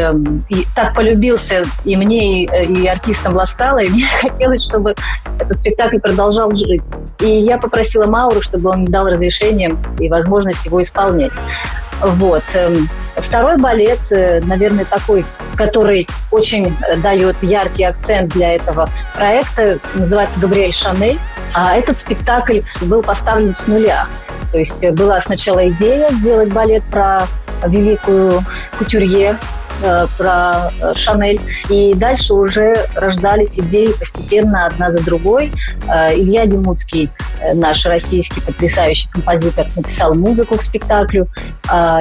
и 0.49 0.67
так 0.75 0.95
полюбился 0.95 1.63
и 1.85 1.97
мне, 1.97 2.45
и, 2.45 2.73
и 2.73 2.87
артистам 2.87 3.35
Ласкала, 3.35 3.79
и 3.79 3.89
мне 3.89 4.05
хотелось, 4.21 4.65
чтобы 4.65 4.95
этот 5.39 5.59
спектакль 5.59 5.99
продолжал 5.99 6.51
жить. 6.55 6.83
И 7.21 7.27
я 7.27 7.59
попросила 7.59 8.07
Мауру, 8.07 8.43
чтобы 8.43 8.71
он 8.71 8.85
дал 8.85 9.07
разрешение 9.07 9.77
и 9.99 10.09
возможность 10.09 10.67
его 10.67 10.81
исполнять. 10.81 11.33
Вот. 12.03 12.43
Эм, 12.55 12.89
второй 13.17 13.59
балет, 13.59 14.11
э, 14.11 14.41
наверное, 14.45 14.85
такой, 14.85 15.25
который 15.55 16.09
очень 16.31 16.75
дает 17.03 17.43
яркий 17.43 17.85
акцент 17.85 18.33
для 18.33 18.55
этого 18.55 18.89
проекта, 19.15 19.79
называется 19.95 20.41
«Габриэль 20.41 20.73
Шанель». 20.73 21.19
А 21.53 21.77
этот 21.77 21.99
спектакль 21.99 22.61
был 22.83 23.03
поставлен 23.03 23.53
с 23.53 23.67
нуля. 23.67 24.07
То 24.53 24.59
есть 24.59 24.89
была 24.93 25.21
сначала 25.21 25.69
идея 25.69 26.11
сделать 26.13 26.53
балет 26.53 26.83
про 26.85 27.27
великую 27.67 28.45
кутюрье 28.79 29.39
про 30.17 30.73
э, 30.81 30.95
Шанель. 30.95 31.41
И 31.69 31.95
дальше 31.95 32.35
уже 32.35 32.87
рождались 32.95 33.59
идеи 33.59 33.93
постепенно 33.93 34.67
одна 34.67 34.91
за 34.91 35.03
другой. 35.03 35.53
Э, 35.89 36.15
Илья 36.15 36.47
Демуцкий, 36.47 37.11
наш 37.55 37.87
российский 37.87 38.41
потрясающий 38.41 39.09
композитор, 39.11 39.69
написал 39.77 40.15
музыку 40.15 40.57
к 40.57 40.63
спектаклю. 40.63 41.29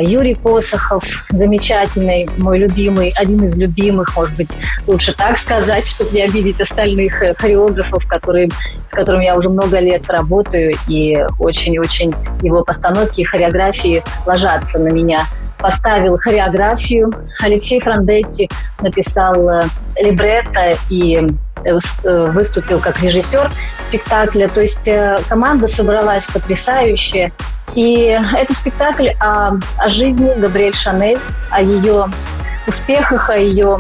Юрий 0.02 0.36
Посохов, 0.36 1.04
замечательный, 1.30 2.28
мой 2.38 2.58
любимый, 2.58 3.14
один 3.16 3.44
из 3.44 3.58
любимых, 3.58 4.16
может 4.18 4.36
быть, 4.36 4.50
лучше 4.88 5.14
так 5.14 5.38
сказать, 5.38 5.88
чтобы 5.88 6.12
не 6.12 6.24
обидеть 6.24 6.60
остальных 6.60 7.24
хореографов, 7.38 8.08
которые, 8.08 8.50
с 8.88 8.94
которыми 8.94 9.26
я 9.26 9.38
уже 9.38 9.50
много 9.50 9.80
лет 9.80 10.10
работаю, 10.10 10.74
и 10.88 11.18
очень-очень 11.40 12.14
его 12.42 12.64
постановки 12.64 13.22
и 13.22 13.24
хореографии 13.24 14.04
ложатся 14.26 14.80
на 14.80 14.90
меня 14.90 15.26
поставил 15.60 16.18
хореографию. 16.18 17.14
Алексей 17.42 17.80
Франдетти 17.80 18.50
написал 18.82 19.50
э, 19.50 19.64
либретто 19.98 20.76
и 20.90 21.28
э, 21.64 21.80
э, 22.04 22.26
выступил 22.32 22.80
как 22.80 23.02
режиссер 23.02 23.52
спектакля. 23.90 24.48
То 24.48 24.62
есть 24.62 24.90
команда 25.28 25.68
собралась 25.68 26.26
потрясающая. 26.28 27.32
И 27.76 28.20
это 28.36 28.54
спектакль 28.54 29.10
о, 29.20 29.52
о 29.78 29.90
жизни 29.90 30.32
Габриэль 30.38 30.74
Шанель, 30.74 31.20
о 31.52 31.62
ее 31.62 32.10
успехах, 32.66 33.30
о 33.30 33.38
ее 33.38 33.78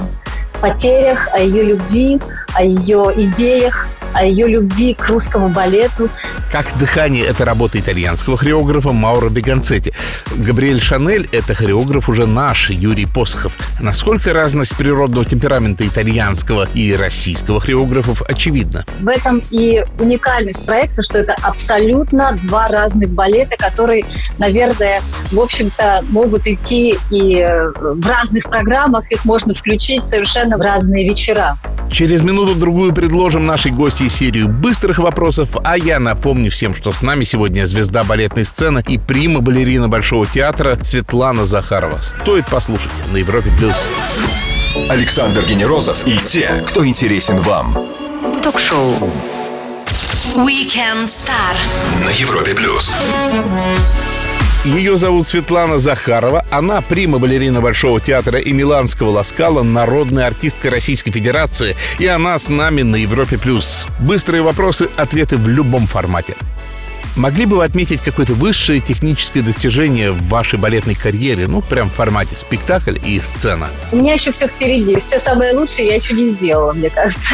потерях, 0.61 1.29
о 1.33 1.39
ее 1.39 1.63
любви, 1.63 2.19
о 2.55 2.63
ее 2.63 3.11
идеях, 3.15 3.87
о 4.13 4.25
ее 4.25 4.47
любви 4.47 4.95
к 4.95 5.07
русскому 5.07 5.49
балету. 5.49 6.09
Как 6.51 6.65
дыхание– 6.77 7.23
это 7.27 7.45
работа 7.45 7.79
итальянского 7.79 8.37
хореографа 8.37 8.91
Мауро 8.91 9.29
Беганцетти. 9.29 9.93
Габриэль 10.35 10.81
Шанель– 10.81 11.29
это 11.31 11.53
хореограф 11.53 12.09
уже 12.09 12.25
наш, 12.25 12.71
Юрий 12.71 13.05
Посохов. 13.05 13.55
Насколько 13.79 14.33
разность 14.33 14.75
природного 14.75 15.25
темперамента 15.25 15.85
итальянского 15.85 16.67
и 16.73 16.95
российского 16.95 17.59
хореографов 17.59 18.23
очевидна? 18.23 18.83
В 18.99 19.07
этом 19.07 19.43
и 19.51 19.85
уникальность 19.99 20.65
проекта, 20.65 21.03
что 21.03 21.19
это 21.19 21.35
абсолютно 21.43 22.39
два 22.43 22.67
разных 22.67 23.11
балета, 23.11 23.57
которые, 23.57 24.05
наверное, 24.39 25.01
в 25.31 25.39
общем-то, 25.39 26.03
могут 26.09 26.47
идти 26.47 26.97
и 27.11 27.47
в 27.79 28.07
разных 28.07 28.45
программах, 28.45 29.11
их 29.11 29.23
можно 29.23 29.53
включить 29.53 30.03
совершенно 30.03 30.57
в 30.57 30.61
разные 30.61 31.07
вечера. 31.07 31.59
Через 31.91 32.21
минуту-другую 32.39 32.93
предложим 32.93 33.45
нашей 33.45 33.71
гости 33.71 34.07
серию 34.07 34.47
быстрых 34.47 34.99
вопросов, 34.99 35.49
а 35.63 35.77
я 35.77 35.99
напомню 35.99 36.49
всем, 36.49 36.73
что 36.73 36.93
с 36.93 37.01
нами 37.01 37.25
сегодня 37.25 37.65
звезда 37.65 38.03
балетной 38.03 38.45
сцены 38.45 38.81
и 38.87 38.97
прима-балерина 38.97 39.89
Большого 39.89 40.25
театра 40.25 40.79
Светлана 40.81 41.45
Захарова. 41.45 42.01
Стоит 42.01 42.47
послушать 42.47 42.91
на 43.11 43.17
Европе+. 43.17 43.49
плюс. 43.57 43.75
Александр 44.89 45.43
Генерозов 45.45 46.07
и 46.07 46.17
те, 46.17 46.63
кто 46.65 46.85
интересен 46.85 47.37
вам. 47.37 47.77
Ток-шоу 48.41 48.93
Weekend 50.35 51.03
Star 51.03 51.57
на 52.05 52.09
Европе+. 52.09 52.53
плюс. 52.55 52.95
Ее 54.65 54.97
зовут 54.97 55.25
Светлана 55.25 55.77
Захарова. 55.77 56.45
Она 56.51 56.81
прима-балерина 56.81 57.61
Большого 57.61 58.01
театра 58.01 58.39
и 58.39 58.51
Миланского 58.51 59.09
Ласкала, 59.11 59.63
народная 59.63 60.27
артистка 60.27 60.69
Российской 60.69 61.11
Федерации. 61.11 61.77
И 61.97 62.05
она 62.05 62.37
с 62.37 62.49
нами 62.49 62.81
на 62.81 62.97
Европе+. 62.97 63.37
плюс. 63.37 63.87
Быстрые 64.01 64.41
вопросы, 64.41 64.89
ответы 64.97 65.37
в 65.37 65.47
любом 65.47 65.87
формате. 65.87 66.35
Могли 67.15 67.45
бы 67.45 67.57
вы 67.57 67.63
отметить 67.63 68.01
какое-то 68.01 68.33
высшее 68.33 68.81
техническое 68.81 69.41
достижение 69.41 70.11
в 70.11 70.27
вашей 70.27 70.59
балетной 70.59 70.95
карьере? 70.95 71.47
Ну, 71.47 71.61
прям 71.61 71.89
в 71.89 71.93
формате 71.93 72.35
спектакль 72.35 72.97
и 73.03 73.21
сцена. 73.21 73.69
У 73.93 73.95
меня 73.95 74.13
еще 74.13 74.31
все 74.31 74.47
впереди. 74.47 74.99
Все 74.99 75.21
самое 75.21 75.53
лучшее 75.53 75.87
я 75.87 75.95
еще 75.95 76.13
не 76.13 76.27
сделала, 76.27 76.73
мне 76.73 76.89
кажется. 76.89 77.33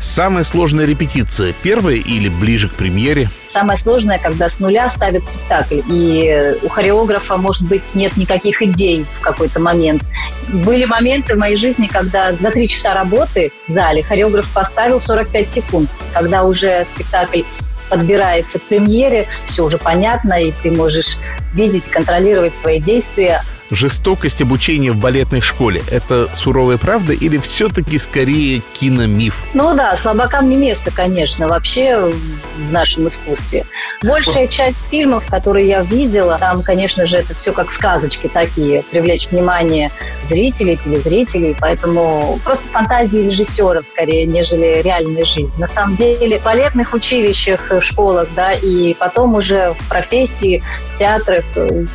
Самая 0.00 0.44
сложная 0.44 0.86
репетиция– 0.86 1.54
первая 1.62 1.96
или 1.96 2.30
ближе 2.30 2.70
к 2.70 2.72
премьере? 2.72 3.28
Самое 3.48 3.76
сложное, 3.76 4.18
когда 4.18 4.48
с 4.48 4.58
нуля 4.58 4.88
ставят 4.88 5.26
спектакль, 5.26 5.82
и 5.90 6.54
у 6.62 6.68
хореографа, 6.68 7.36
может 7.36 7.64
быть, 7.64 7.94
нет 7.94 8.16
никаких 8.16 8.62
идей 8.62 9.04
в 9.18 9.20
какой-то 9.20 9.60
момент. 9.60 10.02
Были 10.48 10.86
моменты 10.86 11.34
в 11.34 11.38
моей 11.38 11.56
жизни, 11.56 11.86
когда 11.86 12.32
за 12.32 12.50
три 12.50 12.66
часа 12.66 12.94
работы 12.94 13.52
в 13.68 13.70
зале 13.70 14.02
хореограф 14.02 14.50
поставил 14.54 15.00
45 15.00 15.50
секунд, 15.50 15.90
когда 16.14 16.44
уже 16.44 16.82
спектакль 16.86 17.42
подбирается 17.90 18.58
к 18.58 18.62
премьере, 18.62 19.26
все 19.44 19.66
уже 19.66 19.76
понятно, 19.76 20.42
и 20.42 20.52
ты 20.62 20.70
можешь 20.70 21.18
видеть, 21.52 21.84
контролировать 21.84 22.54
свои 22.54 22.80
действия 22.80 23.42
жестокость 23.70 24.42
обучения 24.42 24.92
в 24.92 24.96
балетной 24.96 25.40
школе– 25.40 25.82
это 25.90 26.28
суровая 26.34 26.78
правда 26.78 27.12
или 27.12 27.38
все-таки 27.38 27.98
скорее 27.98 28.62
киномиф? 28.74 29.44
Ну 29.54 29.74
да, 29.74 29.96
слабакам 29.96 30.48
не 30.48 30.56
место, 30.56 30.90
конечно, 30.90 31.48
вообще 31.48 31.98
в 31.98 32.72
нашем 32.72 33.06
искусстве. 33.06 33.64
Большая 34.02 34.48
часть 34.48 34.78
фильмов, 34.90 35.24
которые 35.26 35.68
я 35.68 35.82
видела, 35.82 36.38
там, 36.38 36.62
конечно 36.62 37.06
же, 37.06 37.16
это 37.16 37.34
все 37.34 37.52
как 37.52 37.70
сказочки 37.70 38.28
такие, 38.32 38.82
привлечь 38.82 39.28
внимание 39.30 39.90
зрителей, 40.24 40.76
телезрителей, 40.76 41.56
поэтому 41.58 42.38
просто 42.44 42.68
фантазии 42.70 43.18
режиссеров 43.18 43.86
скорее, 43.86 44.26
нежели 44.26 44.82
реальная 44.82 45.24
жизнь. 45.24 45.52
На 45.58 45.66
самом 45.66 45.96
деле 45.96 46.38
в 46.38 46.42
балетных 46.42 46.94
училищах, 46.94 47.70
в 47.70 47.82
школах, 47.82 48.28
да, 48.34 48.52
и 48.52 48.94
потом 48.94 49.34
уже 49.34 49.74
в 49.78 49.88
профессии, 49.88 50.62
театрах 51.00 51.44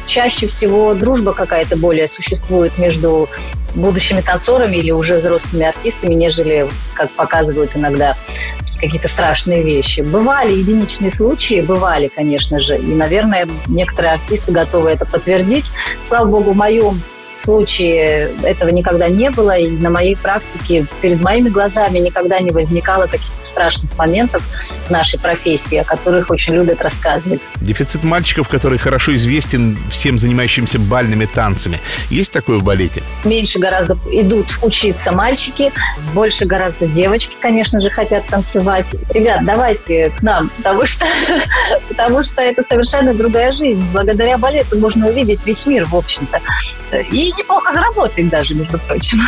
чаще 0.07 0.47
всего 0.47 0.95
дружба 0.95 1.33
какая-то 1.33 1.77
более 1.77 2.07
существует 2.07 2.77
между 2.79 3.29
будущими 3.75 4.21
танцорами 4.21 4.77
или 4.77 4.89
уже 4.89 5.17
взрослыми 5.17 5.65
артистами, 5.65 6.15
нежели, 6.15 6.67
как 6.95 7.11
показывают 7.11 7.71
иногда 7.75 8.15
какие-то 8.79 9.07
страшные 9.07 9.61
вещи. 9.61 10.01
Бывали 10.01 10.53
единичные 10.53 11.11
случаи, 11.11 11.61
бывали, 11.61 12.07
конечно 12.07 12.59
же, 12.59 12.77
и, 12.77 12.95
наверное, 12.95 13.47
некоторые 13.67 14.13
артисты 14.13 14.51
готовы 14.51 14.89
это 14.89 15.05
подтвердить. 15.05 15.71
Слава 16.01 16.25
богу, 16.25 16.53
в 16.53 16.57
моем 16.57 16.99
случае 17.39 18.31
этого 18.43 18.69
никогда 18.69 19.07
не 19.07 19.29
было, 19.29 19.57
и 19.57 19.69
на 19.69 19.89
моей 19.89 20.15
практике 20.15 20.85
перед 21.01 21.21
моими 21.21 21.49
глазами 21.49 21.99
никогда 21.99 22.39
не 22.39 22.51
возникало 22.51 23.07
каких-то 23.07 23.45
страшных 23.45 23.95
моментов 23.97 24.47
в 24.87 24.89
нашей 24.89 25.19
профессии, 25.19 25.77
о 25.77 25.83
которых 25.83 26.29
очень 26.29 26.55
любят 26.55 26.81
рассказывать. 26.81 27.41
Дефицит 27.57 28.03
мальчиков, 28.03 28.47
который 28.47 28.77
хорошо 28.77 29.15
известен 29.15 29.77
всем 29.89 30.17
занимающимся 30.17 30.79
бальными 30.79 31.25
танцами. 31.25 31.79
Есть 32.09 32.31
такое 32.31 32.59
в 32.59 32.63
балете? 32.63 33.03
Меньше 33.23 33.59
гораздо 33.59 33.97
идут 34.11 34.59
учиться 34.61 35.11
мальчики, 35.11 35.71
больше 36.13 36.45
гораздо 36.45 36.87
девочки, 36.87 37.35
конечно 37.39 37.81
же, 37.81 37.89
хотят 37.89 38.25
танцевать. 38.27 38.95
Ребят, 39.11 39.43
давайте 39.43 40.11
к 40.11 40.21
нам, 40.21 40.49
потому 40.57 40.85
что, 40.85 41.05
потому 41.89 42.23
что 42.23 42.41
это 42.41 42.63
совершенно 42.63 43.13
другая 43.13 43.51
жизнь. 43.51 43.83
Благодаря 43.91 44.37
балету 44.37 44.79
можно 44.79 45.07
увидеть 45.07 45.45
весь 45.45 45.65
мир, 45.65 45.85
в 45.85 45.95
общем-то. 45.95 46.41
И 47.11 47.24
неплохо 47.31 47.71
заработать 47.71 48.29
даже, 48.29 48.55
между 48.55 48.77
прочим. 48.79 49.21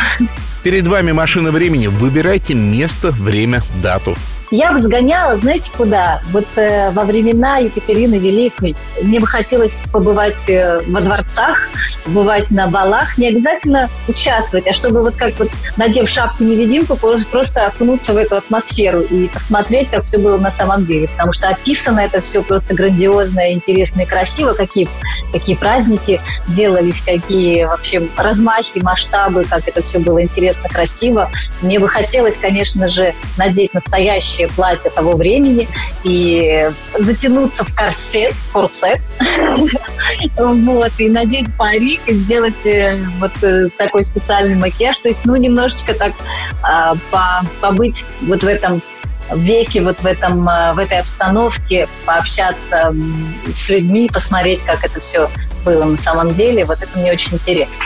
Перед 0.62 0.86
вами 0.86 1.12
машина 1.12 1.50
времени. 1.50 1.86
Выбирайте 1.86 2.54
место, 2.54 3.10
время, 3.10 3.62
дату. 3.82 4.16
Я 4.50 4.72
бы 4.72 4.80
сгоняла, 4.80 5.36
знаете, 5.36 5.70
куда? 5.76 6.22
Вот 6.32 6.46
э, 6.56 6.90
во 6.92 7.04
времена 7.04 7.58
Екатерины 7.58 8.14
Великой 8.14 8.74
мне 9.02 9.20
бы 9.20 9.26
хотелось 9.26 9.82
побывать 9.92 10.48
э, 10.48 10.80
во 10.86 11.02
дворцах, 11.02 11.68
бывать 12.06 12.50
на 12.50 12.66
балах, 12.66 13.18
не 13.18 13.28
обязательно 13.28 13.90
участвовать, 14.08 14.66
а 14.66 14.72
чтобы 14.72 15.02
вот 15.02 15.16
как 15.16 15.38
вот, 15.38 15.50
надев 15.76 16.08
шапку-невидимку, 16.08 16.96
просто 16.96 17.66
окунуться 17.66 18.14
в 18.14 18.16
эту 18.16 18.36
атмосферу 18.36 19.00
и 19.00 19.28
посмотреть, 19.28 19.90
как 19.90 20.04
все 20.04 20.18
было 20.18 20.38
на 20.38 20.50
самом 20.50 20.86
деле. 20.86 21.08
Потому 21.08 21.34
что 21.34 21.48
описано 21.50 22.00
это 22.00 22.22
все 22.22 22.42
просто 22.42 22.74
грандиозно, 22.74 23.52
интересно 23.52 24.02
и 24.02 24.06
красиво, 24.06 24.54
какие, 24.54 24.88
какие 25.30 25.56
праздники 25.56 26.22
делались, 26.46 27.02
какие 27.02 27.64
вообще 27.64 28.08
размахи, 28.16 28.78
масштабы, 28.78 29.44
как 29.44 29.68
это 29.68 29.82
все 29.82 29.98
было 29.98 30.22
интересно, 30.22 30.70
красиво. 30.70 31.30
Мне 31.60 31.78
бы 31.78 31.88
хотелось, 31.88 32.38
конечно 32.38 32.88
же, 32.88 33.12
надеть 33.36 33.74
настоящий 33.74 34.37
настоящее 34.38 34.48
платье 34.48 34.90
того 34.90 35.12
времени 35.16 35.68
и 36.04 36.70
затянуться 36.98 37.64
в 37.64 37.74
корсет, 37.74 38.34
корсет, 38.52 39.00
вот, 40.36 40.92
и 40.98 41.08
надеть 41.08 41.56
парик, 41.56 42.00
и 42.06 42.14
сделать 42.14 42.66
э, 42.66 42.98
вот 43.18 43.32
э, 43.42 43.68
такой 43.76 44.04
специальный 44.04 44.56
макияж, 44.56 44.98
то 44.98 45.08
есть, 45.08 45.24
ну, 45.24 45.36
немножечко 45.36 45.94
так 45.94 46.12
а, 46.62 46.96
побыть 47.60 48.06
вот 48.22 48.42
в 48.42 48.46
этом 48.46 48.80
веке, 49.34 49.82
вот 49.82 49.98
в, 50.00 50.06
этом, 50.06 50.48
э, 50.48 50.72
в 50.74 50.78
этой 50.78 51.00
обстановке, 51.00 51.88
пообщаться 52.04 52.94
с 53.52 53.68
людьми, 53.68 54.08
посмотреть, 54.12 54.62
как 54.64 54.84
это 54.84 55.00
все 55.00 55.30
было 55.64 55.84
на 55.84 55.98
самом 55.98 56.34
деле, 56.34 56.64
вот 56.64 56.78
это 56.82 56.98
мне 56.98 57.12
очень 57.12 57.34
интересно 57.34 57.84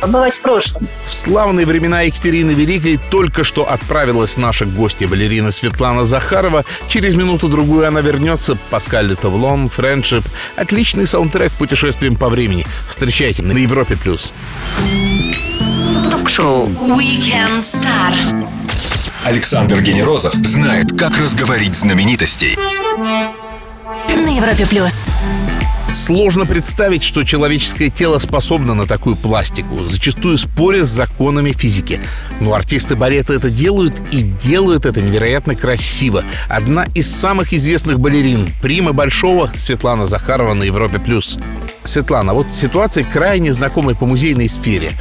побывать 0.00 0.36
в 0.36 0.42
прошлом. 0.42 0.88
В 1.06 1.14
славные 1.14 1.66
времена 1.66 2.02
Екатерины 2.02 2.52
Великой 2.52 2.98
только 3.10 3.44
что 3.44 3.70
отправилась 3.70 4.36
наша 4.36 4.64
гостья 4.66 5.08
балерина 5.08 5.52
Светлана 5.52 6.04
Захарова. 6.04 6.64
Через 6.88 7.14
минуту-другую 7.14 7.86
она 7.86 8.00
вернется. 8.00 8.56
Паскаль 8.70 9.14
Тавлон, 9.16 9.68
Френдшип. 9.68 10.24
Отличный 10.56 11.06
саундтрек 11.06 11.52
путешествием 11.52 12.16
по 12.16 12.28
времени. 12.28 12.66
Встречайте 12.88 13.42
на 13.42 13.52
Европе+. 13.52 13.96
плюс. 13.96 14.32
Ток-шоу 16.10 16.68
Weekend 16.68 17.58
Star. 17.58 18.48
Александр 19.24 19.80
Генерозов 19.80 20.34
знает, 20.34 20.96
как 20.96 21.18
разговорить 21.18 21.74
знаменитостей. 21.74 22.56
На 22.96 24.36
Европе+. 24.36 24.66
плюс. 24.66 24.94
Сложно 25.94 26.46
представить, 26.46 27.02
что 27.02 27.24
человеческое 27.24 27.88
тело 27.88 28.18
способно 28.18 28.74
на 28.74 28.86
такую 28.86 29.16
пластику, 29.16 29.86
зачастую 29.86 30.36
споря 30.36 30.84
с 30.84 30.88
законами 30.88 31.52
физики. 31.52 32.00
Но 32.40 32.54
артисты 32.54 32.94
балета 32.94 33.32
это 33.32 33.50
делают 33.50 33.94
и 34.12 34.22
делают 34.22 34.86
это 34.86 35.00
невероятно 35.00 35.54
красиво. 35.54 36.24
Одна 36.48 36.84
из 36.94 37.10
самых 37.10 37.52
известных 37.52 37.98
балерин, 37.98 38.48
прима 38.62 38.92
Большого, 38.92 39.50
Светлана 39.54 40.06
Захарова 40.06 40.54
на 40.54 40.62
Европе+. 40.62 40.98
плюс. 40.98 41.38
Светлана, 41.84 42.34
вот 42.34 42.46
ситуация 42.52 43.04
крайне 43.04 43.52
знакомая 43.52 43.94
по 43.94 44.06
музейной 44.06 44.48
сфере. 44.48 44.92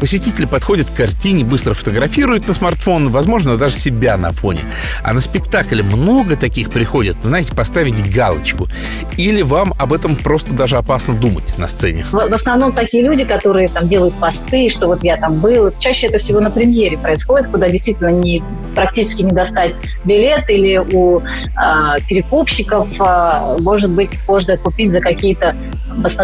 Посетитель 0.00 0.46
подходит 0.46 0.88
к 0.88 0.94
картине, 0.94 1.44
быстро 1.44 1.74
фотографирует 1.74 2.46
на 2.46 2.54
смартфон, 2.54 3.10
возможно, 3.10 3.56
даже 3.56 3.76
себя 3.76 4.16
на 4.16 4.32
фоне. 4.32 4.60
А 5.02 5.12
на 5.12 5.20
спектакле 5.20 5.82
много 5.82 6.36
таких 6.36 6.70
приходят, 6.70 7.16
знаете, 7.22 7.54
поставить 7.54 8.14
галочку. 8.14 8.68
Или 9.16 9.42
вам 9.42 9.74
об 9.78 9.92
этом 9.92 10.16
просто 10.16 10.54
даже 10.54 10.76
опасно 10.76 11.14
думать 11.14 11.58
на 11.58 11.68
сцене? 11.68 12.04
В, 12.10 12.12
в 12.12 12.34
основном 12.34 12.72
такие 12.72 13.02
люди, 13.02 13.24
которые 13.24 13.68
там 13.68 13.88
делают 13.88 14.14
посты, 14.14 14.70
что 14.70 14.86
вот 14.86 15.02
я 15.02 15.16
там 15.16 15.40
был. 15.40 15.72
Чаще 15.78 16.08
это 16.08 16.18
всего 16.18 16.40
на 16.40 16.50
премьере 16.50 16.98
происходит, 16.98 17.48
куда 17.48 17.68
действительно 17.68 18.10
не, 18.10 18.42
практически 18.74 19.22
не 19.22 19.32
достать 19.32 19.74
билет 20.04 20.48
или 20.48 20.76
у 20.78 21.20
э, 21.20 21.22
перекупщиков, 22.08 23.00
э, 23.00 23.56
может 23.60 23.90
быть, 23.90 24.20
можно 24.28 24.56
купить 24.56 24.92
за 24.92 25.00
какие-то 25.00 25.54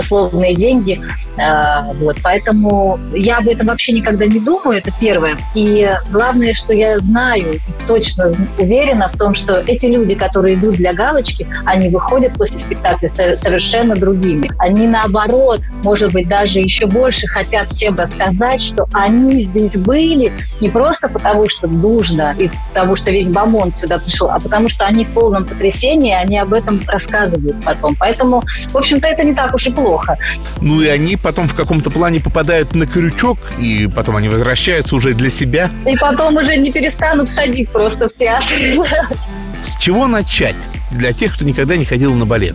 баснословные 0.02 0.54
деньги. 0.54 1.00
Э, 1.38 1.92
вот, 1.94 2.16
поэтому 2.22 2.98
я 3.14 3.38
об 3.38 3.48
этом 3.48 3.68
вообще 3.68 3.92
никогда 3.92 4.26
не 4.26 4.40
думаю, 4.40 4.78
это 4.78 4.90
первое. 5.00 5.36
И 5.54 5.90
главное, 6.10 6.54
что 6.54 6.72
я 6.72 6.98
знаю, 6.98 7.60
точно 7.86 8.26
уверена 8.58 9.08
в 9.08 9.16
том, 9.16 9.34
что 9.34 9.62
эти 9.66 9.86
люди, 9.86 10.14
которые 10.14 10.54
идут 10.54 10.76
для 10.76 10.92
галочки, 10.92 11.46
они 11.64 11.88
выходят 11.88 12.34
после 12.34 12.58
спектакля 12.58 13.08
совершенно 13.08 13.96
другими. 13.96 14.50
Они, 14.58 14.86
наоборот, 14.86 15.60
может 15.82 16.12
быть, 16.12 16.28
даже 16.28 16.60
еще 16.60 16.86
больше 16.86 17.26
хотят 17.26 17.68
всем 17.70 17.96
рассказать, 17.96 18.60
что 18.60 18.88
они 18.92 19.40
здесь 19.42 19.76
были 19.76 20.32
не 20.60 20.68
просто 20.68 21.08
потому, 21.08 21.48
что 21.48 21.66
нужно, 21.68 22.34
и 22.38 22.50
потому 22.72 22.96
что 22.96 23.10
весь 23.10 23.30
Бамон 23.30 23.74
сюда 23.74 23.98
пришел, 23.98 24.30
а 24.30 24.40
потому 24.40 24.68
что 24.68 24.84
они 24.84 25.04
в 25.04 25.12
полном 25.12 25.44
потрясении, 25.44 26.12
они 26.12 26.38
об 26.38 26.52
этом 26.52 26.80
рассказывают 26.86 27.56
потом. 27.64 27.96
Поэтому, 27.98 28.42
в 28.70 28.76
общем-то, 28.76 29.06
это 29.06 29.24
не 29.24 29.34
так 29.34 29.54
уж 29.54 29.66
и 29.66 29.72
плохо. 29.72 29.91
Ну 30.60 30.80
и 30.80 30.88
они 30.88 31.16
потом 31.16 31.48
в 31.48 31.54
каком-то 31.54 31.90
плане 31.90 32.20
попадают 32.20 32.74
на 32.74 32.86
крючок, 32.86 33.38
и 33.58 33.88
потом 33.94 34.16
они 34.16 34.28
возвращаются 34.28 34.96
уже 34.96 35.14
для 35.14 35.30
себя. 35.30 35.70
И 35.86 35.96
потом 35.96 36.36
уже 36.36 36.56
не 36.56 36.72
перестанут 36.72 37.28
ходить 37.30 37.70
просто 37.70 38.08
в 38.08 38.14
театр. 38.14 38.48
С 39.62 39.76
чего 39.76 40.06
начать? 40.06 40.56
Для 40.92 41.12
тех, 41.12 41.34
кто 41.34 41.44
никогда 41.44 41.76
не 41.76 41.84
ходил 41.84 42.14
на 42.14 42.26
балет. 42.26 42.54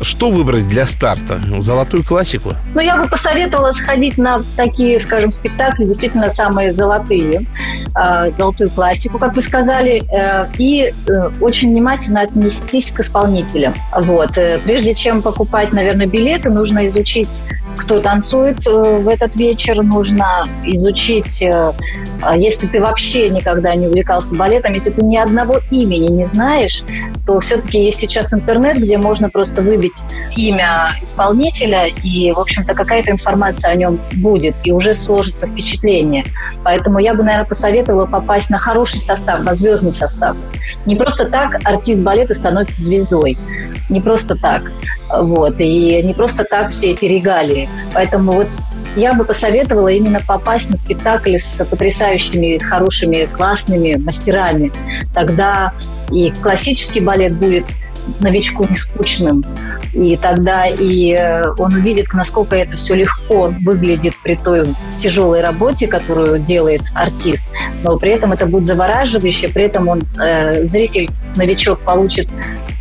Что 0.00 0.30
выбрать 0.30 0.68
для 0.68 0.86
старта? 0.86 1.40
Золотую 1.58 2.04
классику? 2.04 2.54
Ну, 2.74 2.80
я 2.80 2.96
бы 2.96 3.08
посоветовала 3.08 3.72
сходить 3.72 4.18
на 4.18 4.40
такие, 4.56 5.00
скажем, 5.00 5.30
спектакли, 5.30 5.84
действительно 5.84 6.30
самые 6.30 6.72
золотые, 6.72 7.46
э, 7.94 8.34
золотую 8.34 8.70
классику, 8.70 9.18
как 9.18 9.34
вы 9.34 9.42
сказали, 9.42 10.02
э, 10.10 10.50
и 10.58 10.92
э, 11.06 11.30
очень 11.40 11.70
внимательно 11.70 12.22
отнестись 12.22 12.92
к 12.92 13.00
исполнителям. 13.00 13.74
Вот. 13.92 14.38
Прежде 14.64 14.94
чем 14.94 15.22
покупать, 15.22 15.72
наверное, 15.72 16.06
билеты, 16.06 16.50
нужно 16.50 16.86
изучить 16.86 17.42
кто 17.76 18.00
танцует 18.00 18.66
э, 18.66 18.98
в 18.98 19.08
этот 19.08 19.36
вечер, 19.36 19.82
нужно 19.82 20.44
изучить, 20.64 21.42
э, 21.42 21.72
а 22.22 22.36
если 22.36 22.66
ты 22.66 22.80
вообще 22.80 23.28
никогда 23.30 23.74
не 23.74 23.86
увлекался 23.86 24.34
балетом, 24.34 24.72
если 24.72 24.90
ты 24.90 25.02
ни 25.02 25.16
одного 25.16 25.60
имени 25.70 26.08
не 26.08 26.24
знаешь, 26.24 26.82
то 27.26 27.38
все-таки 27.40 27.84
есть 27.84 27.98
сейчас 27.98 28.32
интернет, 28.32 28.78
где 28.78 28.98
можно 28.98 29.28
просто 29.28 29.62
выбить 29.62 29.96
имя 30.36 30.90
исполнителя, 31.02 31.86
и, 31.86 32.32
в 32.32 32.38
общем-то, 32.38 32.74
какая-то 32.74 33.10
информация 33.10 33.72
о 33.72 33.76
нем 33.76 34.00
будет, 34.14 34.54
и 34.64 34.72
уже 34.72 34.94
сложится 34.94 35.46
впечатление. 35.46 36.24
Поэтому 36.62 36.98
я 36.98 37.14
бы, 37.14 37.22
наверное, 37.22 37.46
посоветовала 37.46 38.06
попасть 38.06 38.50
на 38.50 38.58
хороший 38.58 39.00
состав, 39.00 39.44
на 39.44 39.54
звездный 39.54 39.92
состав. 39.92 40.36
Не 40.86 40.94
просто 40.96 41.28
так 41.28 41.60
артист 41.64 42.00
балета 42.02 42.34
становится 42.34 42.80
звездой. 42.80 43.36
Не 43.88 44.00
просто 44.00 44.34
так. 44.36 44.62
Вот. 45.10 45.56
И 45.58 46.02
не 46.02 46.14
просто 46.14 46.44
так 46.44 46.70
все 46.70 46.92
эти 46.92 47.04
регалии. 47.06 47.68
Поэтому 47.94 48.32
вот 48.32 48.48
я 48.96 49.12
бы 49.12 49.24
посоветовала 49.24 49.88
именно 49.88 50.20
попасть 50.26 50.70
на 50.70 50.76
спектакль 50.76 51.36
с 51.36 51.64
потрясающими, 51.64 52.58
хорошими, 52.58 53.26
классными 53.26 53.96
мастерами. 53.96 54.72
Тогда 55.14 55.72
и 56.10 56.30
классический 56.42 57.00
балет 57.00 57.34
будет 57.34 57.66
новичку 58.20 58.66
не 58.68 58.74
скучным. 58.74 59.44
И 59.92 60.16
тогда 60.16 60.66
и 60.66 61.12
э, 61.12 61.50
он 61.58 61.74
увидит, 61.74 62.12
насколько 62.12 62.56
это 62.56 62.76
все 62.76 62.94
легко 62.94 63.52
выглядит 63.62 64.14
при 64.22 64.36
той 64.36 64.68
тяжелой 64.98 65.40
работе, 65.40 65.86
которую 65.86 66.38
делает 66.38 66.82
артист. 66.94 67.48
Но 67.82 67.98
при 67.98 68.12
этом 68.12 68.32
это 68.32 68.46
будет 68.46 68.64
завораживающе, 68.64 69.48
при 69.48 69.64
этом 69.64 69.88
он, 69.88 70.02
э, 70.20 70.64
зритель, 70.64 71.10
новичок 71.36 71.80
получит 71.80 72.28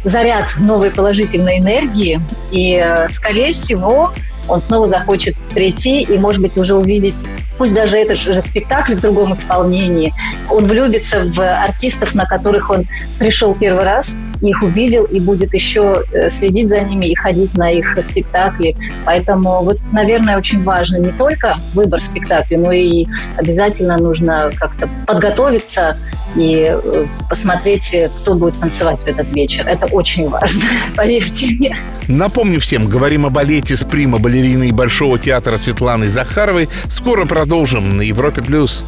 заряд 0.06 0.56
новой 0.60 0.92
положительной 0.92 1.60
энергии, 1.60 2.22
и, 2.52 2.82
э, 2.84 3.10
скорее 3.10 3.52
всего, 3.54 4.14
он 4.48 4.62
снова 4.62 4.88
захочет 4.88 5.36
прийти 5.54 6.02
и, 6.02 6.18
может 6.18 6.42
быть, 6.42 6.58
уже 6.58 6.76
увидеть, 6.76 7.26
пусть 7.58 7.74
даже 7.74 7.98
этот 7.98 8.18
же 8.18 8.40
спектакль 8.42 8.96
в 8.96 9.02
другом 9.02 9.34
исполнении, 9.34 10.14
он 10.50 10.66
влюбится 10.66 11.24
в 11.26 11.40
артистов, 11.40 12.16
на 12.16 12.26
которых 12.26 12.70
он 12.70 12.88
пришел 13.20 13.56
первый 13.56 13.84
раз, 13.84 14.20
их 14.42 14.62
увидел 14.62 15.06
и 15.06 15.20
будет 15.20 15.54
еще 15.54 16.04
э, 16.12 16.30
следить 16.30 16.70
за 16.70 16.82
ними 16.82 17.08
и 17.08 17.16
ходить 17.16 17.56
на 17.58 17.72
их 17.72 17.98
спектакли. 18.04 18.76
Поэтому 19.06 19.64
вот, 19.64 19.80
наверное, 19.92 20.38
очень 20.38 20.64
важно 20.64 20.98
не 20.98 21.12
только 21.12 21.56
выбор 21.74 22.00
спектакля, 22.00 22.58
но 22.58 22.72
и 22.72 23.06
обязательно 23.38 23.98
нужно 23.98 24.52
как-то 24.56 24.90
подготовиться 25.08 25.98
и 26.36 26.70
э, 26.70 27.06
посмотреть, 27.30 27.96
кто 28.18 28.36
будет 28.36 28.60
танцевать 28.60 29.02
в 29.02 29.08
этот 29.08 29.32
вечер. 29.32 29.68
Это 29.68 29.86
очень 29.88 30.30
важно, 30.30 30.64
поверьте 30.96 31.48
мне. 31.48 31.76
Напомню 32.08 32.60
всем, 32.60 32.88
говорим 32.88 33.26
о 33.26 33.30
балете 33.30 33.78
с 33.78 33.84
прима 33.84 34.20
балериной 34.36 34.72
Большого 34.72 35.18
театра 35.18 35.58
Светланы 35.58 36.10
Захаровой. 36.10 36.68
Скоро 36.90 37.26
продолжим 37.26 37.96
на 37.96 38.02
Европе+. 38.02 38.42
плюс. 38.42 38.84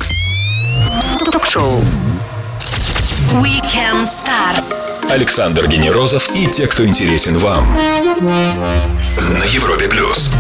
Ток-шоу. 1.32 1.82
Александр 5.10 5.68
Генерозов 5.68 6.30
и 6.36 6.48
те, 6.48 6.68
кто 6.68 6.86
интересен 6.86 7.38
вам. 7.38 7.66
На 8.20 9.46
Европе 9.46 9.88
плюс. 9.88 10.34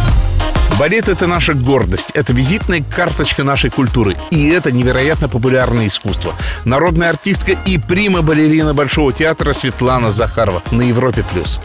Балет– 0.78 1.08
это 1.10 1.26
наша 1.26 1.54
гордость, 1.54 2.12
это 2.14 2.34
визитная 2.34 2.84
карточка 2.84 3.44
нашей 3.44 3.70
культуры. 3.70 4.16
И 4.30 4.50
это 4.50 4.74
невероятно 4.74 5.30
популярное 5.30 5.88
искусство. 5.88 6.34
Народная 6.66 7.10
артистка 7.10 7.54
и 7.54 7.78
прима-балерина 7.78 8.74
Большого 8.74 9.14
театра 9.14 9.54
Светлана 9.54 10.12
Захарова 10.12 10.62
на 10.72 10.82
Европе+. 10.82 11.24
плюс. 11.32 11.62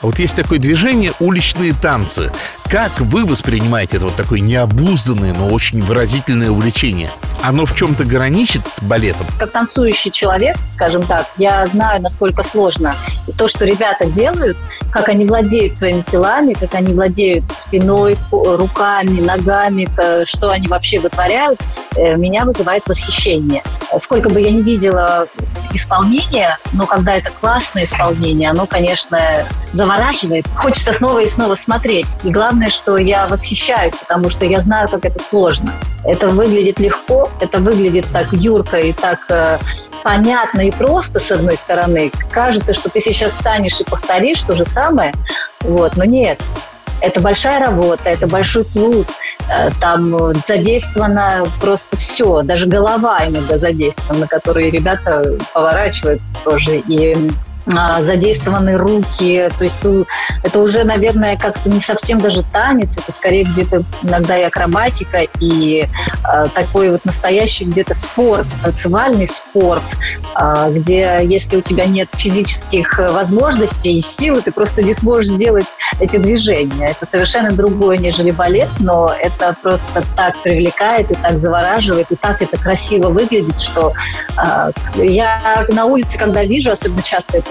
А 0.00 0.06
вот 0.06 0.18
есть 0.18 0.34
такое 0.34 0.58
движение 0.58 1.12
«уличные 1.20 1.74
танцы». 1.74 2.32
Как 2.64 3.00
вы 3.00 3.26
воспринимаете 3.26 3.98
это 3.98 4.06
вот 4.06 4.16
такое 4.16 4.40
необузданное, 4.40 5.34
но 5.34 5.48
очень 5.48 5.82
выразительное 5.82 6.50
увлечение? 6.50 7.10
Оно 7.42 7.64
в 7.64 7.74
чем-то 7.74 8.04
граничит 8.04 8.62
с 8.68 8.82
балетом? 8.82 9.26
Как 9.38 9.50
танцующий 9.50 10.10
человек, 10.10 10.56
скажем 10.68 11.02
так, 11.02 11.26
я 11.38 11.64
знаю, 11.66 12.02
насколько 12.02 12.42
сложно. 12.42 12.94
И 13.26 13.32
то, 13.32 13.48
что 13.48 13.64
ребята 13.64 14.06
делают, 14.06 14.58
как 14.90 15.08
они 15.08 15.24
владеют 15.24 15.74
своими 15.74 16.02
телами, 16.02 16.52
как 16.52 16.74
они 16.74 16.92
владеют 16.92 17.44
спиной, 17.50 18.18
руками, 18.30 19.20
ногами, 19.20 19.88
что 20.26 20.50
они 20.50 20.68
вообще 20.68 21.00
вытворяют, 21.00 21.60
э, 21.96 22.16
меня 22.16 22.44
вызывает 22.44 22.86
восхищение. 22.86 23.62
Сколько 23.98 24.28
бы 24.28 24.40
я 24.40 24.50
не 24.50 24.62
видела 24.62 25.26
исполнения, 25.72 26.58
но 26.72 26.86
когда 26.86 27.14
это 27.14 27.30
классное 27.30 27.84
исполнение, 27.84 28.50
оно, 28.50 28.66
конечно, 28.66 29.18
завораживает. 29.72 30.46
Хочется 30.48 30.92
снова 30.92 31.20
и 31.20 31.28
снова 31.28 31.54
смотреть. 31.54 32.08
И 32.22 32.30
главное, 32.30 32.70
что 32.70 32.96
я 32.96 33.26
восхищаюсь, 33.26 33.94
потому 33.94 34.30
что 34.30 34.44
я 34.44 34.60
знаю, 34.60 34.88
как 34.88 35.04
это 35.04 35.22
сложно. 35.22 35.72
Это 36.04 36.28
выглядит 36.28 36.78
легко, 36.80 37.29
это 37.40 37.58
выглядит 37.58 38.06
так 38.12 38.32
юрко 38.32 38.78
и 38.78 38.92
так 38.92 39.20
э, 39.28 39.58
понятно 40.02 40.60
и 40.60 40.70
просто, 40.70 41.20
с 41.20 41.30
одной 41.30 41.56
стороны. 41.56 42.10
Кажется, 42.30 42.74
что 42.74 42.88
ты 42.88 43.00
сейчас 43.00 43.36
станешь 43.36 43.80
и 43.80 43.84
повторишь 43.84 44.42
то 44.42 44.56
же 44.56 44.64
самое, 44.64 45.12
вот, 45.60 45.96
но 45.96 46.04
нет. 46.04 46.40
Это 47.02 47.20
большая 47.20 47.60
работа, 47.60 48.10
это 48.10 48.26
большой 48.26 48.64
труд, 48.64 49.06
э, 49.48 49.70
там 49.80 50.34
задействовано 50.44 51.46
просто 51.60 51.96
все, 51.96 52.42
даже 52.42 52.66
голова 52.66 53.26
иногда 53.26 53.58
задействована, 53.58 54.20
на 54.20 54.26
которые 54.26 54.70
ребята 54.70 55.38
поворачиваются 55.54 56.34
тоже. 56.44 56.78
И 56.86 57.16
задействованы 58.00 58.76
руки, 58.76 59.50
то 59.58 59.64
есть 59.64 59.82
ну, 59.82 60.04
это 60.42 60.60
уже, 60.60 60.84
наверное, 60.84 61.36
как-то 61.36 61.68
не 61.68 61.80
совсем 61.80 62.18
даже 62.18 62.42
танец, 62.42 62.96
это 62.96 63.12
скорее 63.12 63.44
где-то 63.44 63.84
иногда 64.02 64.38
и 64.38 64.42
акробатика, 64.42 65.20
и 65.40 65.84
э, 65.84 66.46
такой 66.54 66.90
вот 66.90 67.04
настоящий 67.04 67.64
где-то 67.64 67.94
спорт, 67.94 68.46
танцевальный 68.62 69.26
спорт, 69.26 69.82
э, 70.40 70.70
где 70.72 71.20
если 71.24 71.56
у 71.56 71.60
тебя 71.60 71.86
нет 71.86 72.08
физических 72.14 72.98
возможностей 72.98 73.98
и 73.98 74.00
силы, 74.00 74.40
ты 74.40 74.52
просто 74.52 74.82
не 74.82 74.94
сможешь 74.94 75.32
сделать 75.32 75.66
эти 76.00 76.16
движения. 76.16 76.90
Это 76.90 77.06
совершенно 77.06 77.52
другое, 77.52 77.98
нежели 77.98 78.30
балет, 78.30 78.70
но 78.80 79.12
это 79.12 79.54
просто 79.62 80.02
так 80.16 80.40
привлекает 80.42 81.10
и 81.10 81.14
так 81.14 81.38
завораживает, 81.38 82.06
и 82.10 82.16
так 82.16 82.40
это 82.42 82.56
красиво 82.56 83.08
выглядит, 83.08 83.60
что 83.60 83.92
э, 84.36 84.72
я 84.96 85.66
на 85.68 85.84
улице, 85.84 86.18
когда 86.18 86.44
вижу, 86.44 86.70
особенно 86.70 87.02
часто 87.02 87.38
это 87.38 87.49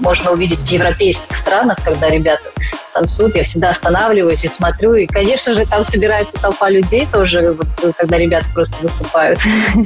можно 0.00 0.32
увидеть 0.32 0.60
в 0.60 0.70
европейских 0.70 1.36
странах, 1.36 1.78
когда 1.84 2.08
ребята 2.10 2.50
танцуют, 2.96 3.36
я 3.36 3.44
всегда 3.44 3.70
останавливаюсь 3.70 4.42
и 4.44 4.48
смотрю. 4.48 4.94
И, 4.94 5.06
конечно 5.06 5.52
же, 5.54 5.66
там 5.66 5.84
собирается 5.84 6.40
толпа 6.40 6.70
людей 6.70 7.06
тоже, 7.12 7.52
вот, 7.52 7.94
когда 7.96 8.16
ребята 8.16 8.46
просто 8.54 8.76
выступают. 8.82 9.38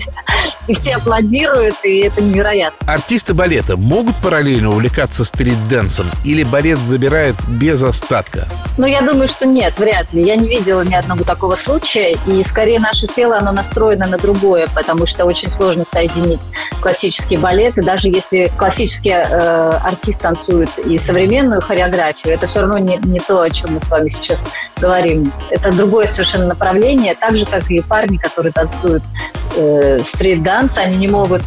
И 0.69 0.75
все 0.75 0.95
аплодируют, 0.95 1.75
и 1.83 2.01
это 2.01 2.23
невероятно. 2.23 2.93
Артисты 2.93 3.35
балета 3.35 3.77
могут 3.77 4.15
параллельно 4.17 4.69
увлекаться 4.69 5.25
стрит-дэнсом 5.25 6.07
или 6.25 6.45
балет 6.45 6.79
забирает 6.79 7.35
без 7.49 7.83
остатка? 7.83 8.47
Ну, 8.79 8.87
я 8.87 9.01
думаю, 9.01 9.27
что 9.27 9.47
нет, 9.47 9.79
вряд 9.79 10.13
ли. 10.13 10.23
Я 10.23 10.37
не 10.37 10.47
видела 10.49 10.83
ни 10.83 10.95
одного 10.95 11.25
такого 11.25 11.57
случая, 11.57 12.17
и 12.27 12.45
скорее 12.45 12.79
наше 12.79 13.09
тело, 13.09 13.39
оно 13.39 13.51
настроено 13.51 14.07
на 14.07 14.17
другое, 14.17 14.69
потому 14.73 15.07
что 15.07 15.25
очень 15.25 15.51
сложно 15.51 15.85
соединить 15.85 16.51
классический 16.81 17.37
балет, 17.37 17.77
и 17.77 17.83
даже 17.83 18.09
если 18.09 18.53
классический 18.57 19.11
э, 19.11 19.71
артист 19.83 20.23
танцует 20.23 20.71
и 20.79 20.99
современную 20.99 21.61
хореографию, 21.63 22.35
это 22.35 22.47
все 22.47 22.61
равно 22.61 22.79
не, 22.79 23.00
не 23.05 23.21
то, 23.21 23.41
о 23.41 23.51
чем 23.51 23.75
мы 23.75 23.81
с 23.81 23.91
вами 23.91 24.09
сейчас 24.09 24.49
говорим. 24.81 25.33
Это 25.51 25.73
другое 25.73 26.07
совершенно 26.07 26.47
направление, 26.47 27.15
так 27.15 27.37
же, 27.37 27.47
как 27.47 27.71
и 27.71 27.81
парни, 27.81 28.17
которые 28.17 28.53
танцуют 28.53 29.03
э, 29.57 30.01
стрит-данс, 30.05 30.79
они 30.79 30.97
не 30.97 31.09
могут 31.09 31.43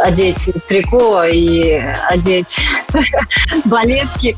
одеть 0.00 0.50
трико 0.68 1.24
и 1.24 1.72
одеть 2.08 2.60
балетки 3.64 4.36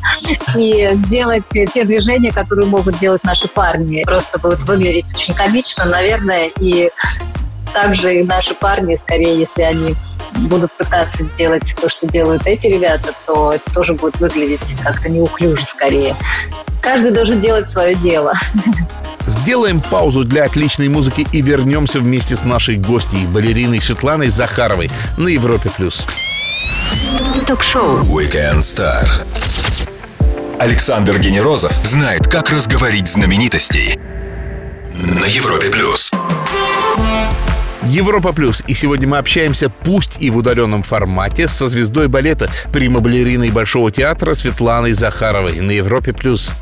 и 0.57 0.90
сделать 0.95 1.45
те 1.47 1.85
движения, 1.85 2.33
которые 2.33 2.66
могут 2.66 2.99
делать 2.99 3.23
наши 3.25 3.49
парни. 3.49 4.03
Просто 4.05 4.38
будут 4.38 4.61
выглядеть 4.64 5.14
очень 5.14 5.35
комично, 5.35 5.85
наверное, 5.85 6.51
и 6.59 6.90
также 7.73 8.16
и 8.16 8.23
наши 8.25 8.55
парни, 8.55 8.97
скорее, 8.97 9.38
если 9.38 9.62
они 9.62 9.97
будут 10.35 10.73
пытаться 10.73 11.25
делать 11.37 11.75
то, 11.81 11.88
что 11.88 12.07
делают 12.07 12.47
эти 12.47 12.66
ребята, 12.66 13.12
то 13.27 13.53
это 13.53 13.73
тоже 13.73 13.95
будет 13.95 14.18
выглядеть 14.18 14.61
как-то 14.83 15.09
неуклюже 15.09 15.64
скорее. 15.64 16.16
Каждый 16.81 17.12
должен 17.12 17.40
делать 17.40 17.68
свое 17.68 17.95
дело. 17.95 18.35
Сделаем 19.27 19.81
паузу 19.81 20.25
для 20.25 20.45
отличной 20.45 20.88
музыки 20.88 21.27
и 21.33 21.42
вернемся 21.42 22.01
вместе 22.01 22.35
с 22.35 22.42
нашей 22.42 22.77
гостьей, 22.77 23.27
балериной 23.27 23.81
Светланой 23.81 24.29
Захаровой 24.29 24.90
на 25.16 25.29
Европе+. 25.29 25.71
плюс. 25.71 26.05
Ток-шоу 27.47 28.01
Weekend 28.01 28.59
Star. 28.59 29.07
Александр 30.59 31.18
Генерозов 31.18 31.73
знает, 31.85 32.29
как 32.29 32.51
разговорить 32.51 33.09
знаменитостей. 33.09 33.99
На 34.95 35.27
Европе+. 35.27 35.71
плюс. 35.71 36.12
Европа 37.92 38.33
Плюс. 38.33 38.62
И 38.66 38.72
сегодня 38.72 39.07
мы 39.07 39.18
общаемся, 39.18 39.68
пусть 39.68 40.16
и 40.18 40.31
в 40.31 40.38
удаленном 40.38 40.83
формате, 40.83 41.46
со 41.46 41.66
звездой 41.66 42.09
балета, 42.09 42.50
прима-балериной 42.72 43.50
Большого 43.50 43.92
театра 43.92 44.35
Светланой 44.35 44.92
Захаровой 44.94 45.61
на 45.61 45.72
Европе 45.72 46.14
Плюс. 46.14 46.55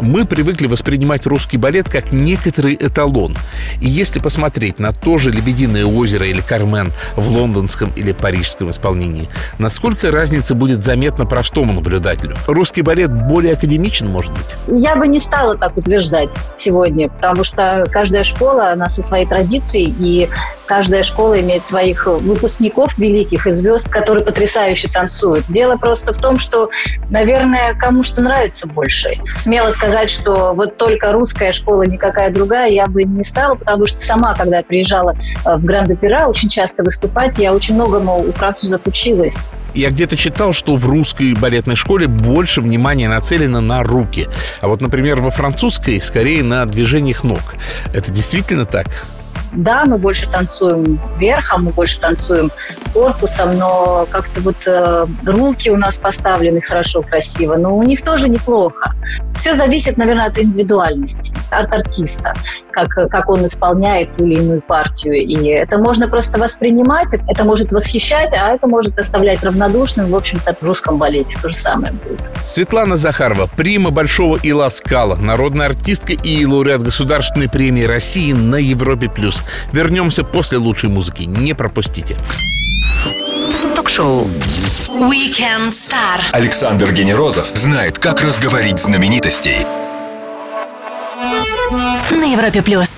Мы 0.00 0.24
привыкли 0.24 0.66
воспринимать 0.66 1.26
русский 1.26 1.58
балет 1.58 1.88
как 1.90 2.10
некоторый 2.10 2.74
эталон. 2.74 3.36
И 3.82 3.88
если 3.88 4.18
посмотреть 4.18 4.78
на 4.78 4.92
то 4.92 5.18
же 5.18 5.30
«Лебединое 5.30 5.84
озеро» 5.84 6.26
или 6.26 6.40
«Кармен» 6.40 6.92
в 7.16 7.28
лондонском 7.28 7.92
или 7.96 8.12
парижском 8.12 8.70
исполнении, 8.70 9.28
насколько 9.58 10.10
разница 10.10 10.54
будет 10.54 10.82
заметна 10.84 11.26
простому 11.26 11.74
наблюдателю? 11.74 12.36
Русский 12.46 12.80
балет 12.80 13.12
более 13.12 13.52
академичен, 13.52 14.08
может 14.08 14.32
быть? 14.32 14.56
Я 14.68 14.96
бы 14.96 15.06
не 15.06 15.20
стала 15.20 15.56
так 15.56 15.76
утверждать 15.76 16.34
сегодня, 16.56 17.10
потому 17.10 17.44
что 17.44 17.86
каждая 17.92 18.24
школа, 18.24 18.72
она 18.72 18.88
со 18.88 19.02
своей 19.02 19.26
традицией, 19.26 19.94
и 19.98 20.30
каждая 20.64 21.02
школа 21.02 21.38
имеет 21.40 21.64
своих 21.64 22.06
выпускников 22.06 22.96
великих 22.96 23.46
и 23.46 23.50
звезд, 23.50 23.88
которые 23.90 24.24
потрясающе 24.24 24.88
танцуют. 24.88 25.44
Дело 25.48 25.76
просто 25.76 26.14
в 26.14 26.18
том, 26.18 26.38
что, 26.38 26.70
наверное, 27.10 27.74
кому 27.74 28.02
что 28.02 28.22
нравится 28.22 28.66
больше. 28.66 29.18
Смело 29.26 29.70
сказать, 29.70 29.89
что 30.08 30.54
вот 30.54 30.76
только 30.76 31.12
русская 31.12 31.52
школа, 31.52 31.82
никакая 31.82 32.30
другая, 32.30 32.70
я 32.70 32.86
бы 32.86 33.04
не 33.04 33.24
стала, 33.24 33.54
потому 33.54 33.86
что 33.86 33.98
сама, 33.98 34.34
когда 34.34 34.62
приезжала 34.62 35.14
э, 35.44 35.56
в 35.56 35.64
Гранд-Опера 35.64 36.26
очень 36.26 36.48
часто 36.48 36.82
выступать, 36.82 37.38
я 37.38 37.52
очень 37.52 37.74
многому 37.74 38.20
у 38.20 38.32
французов 38.32 38.82
училась. 38.86 39.48
Я 39.74 39.90
где-то 39.90 40.16
читал, 40.16 40.52
что 40.52 40.76
в 40.76 40.86
русской 40.86 41.34
балетной 41.34 41.76
школе 41.76 42.06
больше 42.06 42.60
внимания 42.60 43.08
нацелено 43.08 43.60
на 43.60 43.82
руки. 43.82 44.26
А 44.60 44.68
вот, 44.68 44.80
например, 44.80 45.20
во 45.20 45.30
французской 45.30 46.00
скорее 46.00 46.42
на 46.42 46.64
движениях 46.66 47.22
ног. 47.24 47.40
Это 47.92 48.10
действительно 48.10 48.66
так? 48.66 48.86
Да, 49.52 49.84
мы 49.86 49.98
больше 49.98 50.28
танцуем 50.30 51.00
верхом, 51.18 51.64
мы 51.64 51.70
больше 51.70 52.00
танцуем 52.00 52.50
корпусом, 52.92 53.56
но 53.58 54.06
как-то 54.10 54.40
вот 54.40 54.56
э, 54.66 55.06
руки 55.26 55.70
у 55.70 55.76
нас 55.76 55.98
поставлены 55.98 56.60
хорошо, 56.60 57.02
красиво, 57.02 57.56
но 57.56 57.76
у 57.76 57.82
них 57.82 58.02
тоже 58.02 58.28
неплохо. 58.28 58.94
Все 59.36 59.54
зависит, 59.54 59.96
наверное, 59.96 60.26
от 60.26 60.38
индивидуальности, 60.38 61.36
от 61.50 61.72
артиста, 61.72 62.34
как, 62.70 62.88
как 62.88 63.28
он 63.28 63.46
исполняет 63.46 64.16
ту 64.16 64.24
или 64.24 64.40
иную 64.40 64.62
партию. 64.62 65.14
И 65.14 65.48
это 65.48 65.78
можно 65.78 66.08
просто 66.08 66.38
воспринимать, 66.38 67.14
это 67.28 67.44
может 67.44 67.72
восхищать, 67.72 68.32
а 68.32 68.54
это 68.54 68.66
может 68.66 68.98
оставлять 68.98 69.42
равнодушным. 69.42 70.10
В 70.10 70.16
общем-то, 70.16 70.56
в 70.60 70.62
русском 70.62 70.98
балете 70.98 71.36
то 71.40 71.48
же 71.48 71.56
самое 71.56 71.92
будет. 71.92 72.30
Светлана 72.44 72.96
Захарова, 72.96 73.48
прима 73.56 73.90
Большого 73.90 74.38
Ила 74.42 74.68
Скала, 74.68 75.16
народная 75.16 75.66
артистка 75.66 76.12
и 76.12 76.44
лауреат 76.44 76.82
Государственной 76.82 77.48
премии 77.48 77.84
России 77.84 78.32
на 78.32 78.56
Европе+. 78.56 79.08
плюс. 79.08 79.39
Вернемся 79.72 80.24
после 80.24 80.58
лучшей 80.58 80.88
музыки. 80.88 81.22
Не 81.22 81.54
пропустите. 81.54 82.16
Ток-шоу 83.74 84.26
Weekend 84.88 85.68
Star. 85.68 86.20
Александр 86.32 86.92
Генерозов 86.92 87.48
знает, 87.54 87.98
как 87.98 88.22
разговорить 88.22 88.78
знаменитостей. 88.78 89.66
На 92.10 92.32
Европе 92.32 92.62
плюс. 92.62 92.90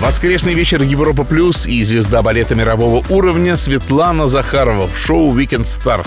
Воскресный 0.00 0.54
вечер 0.54 0.82
Европа 0.82 1.22
Плюс 1.22 1.64
и 1.64 1.84
звезда 1.84 2.22
балета 2.22 2.56
мирового 2.56 3.04
уровня 3.08 3.54
Светлана 3.54 4.26
Захарова 4.26 4.88
в 4.88 4.98
шоу 4.98 5.32
Weekend 5.32 5.62
Star 5.62 6.04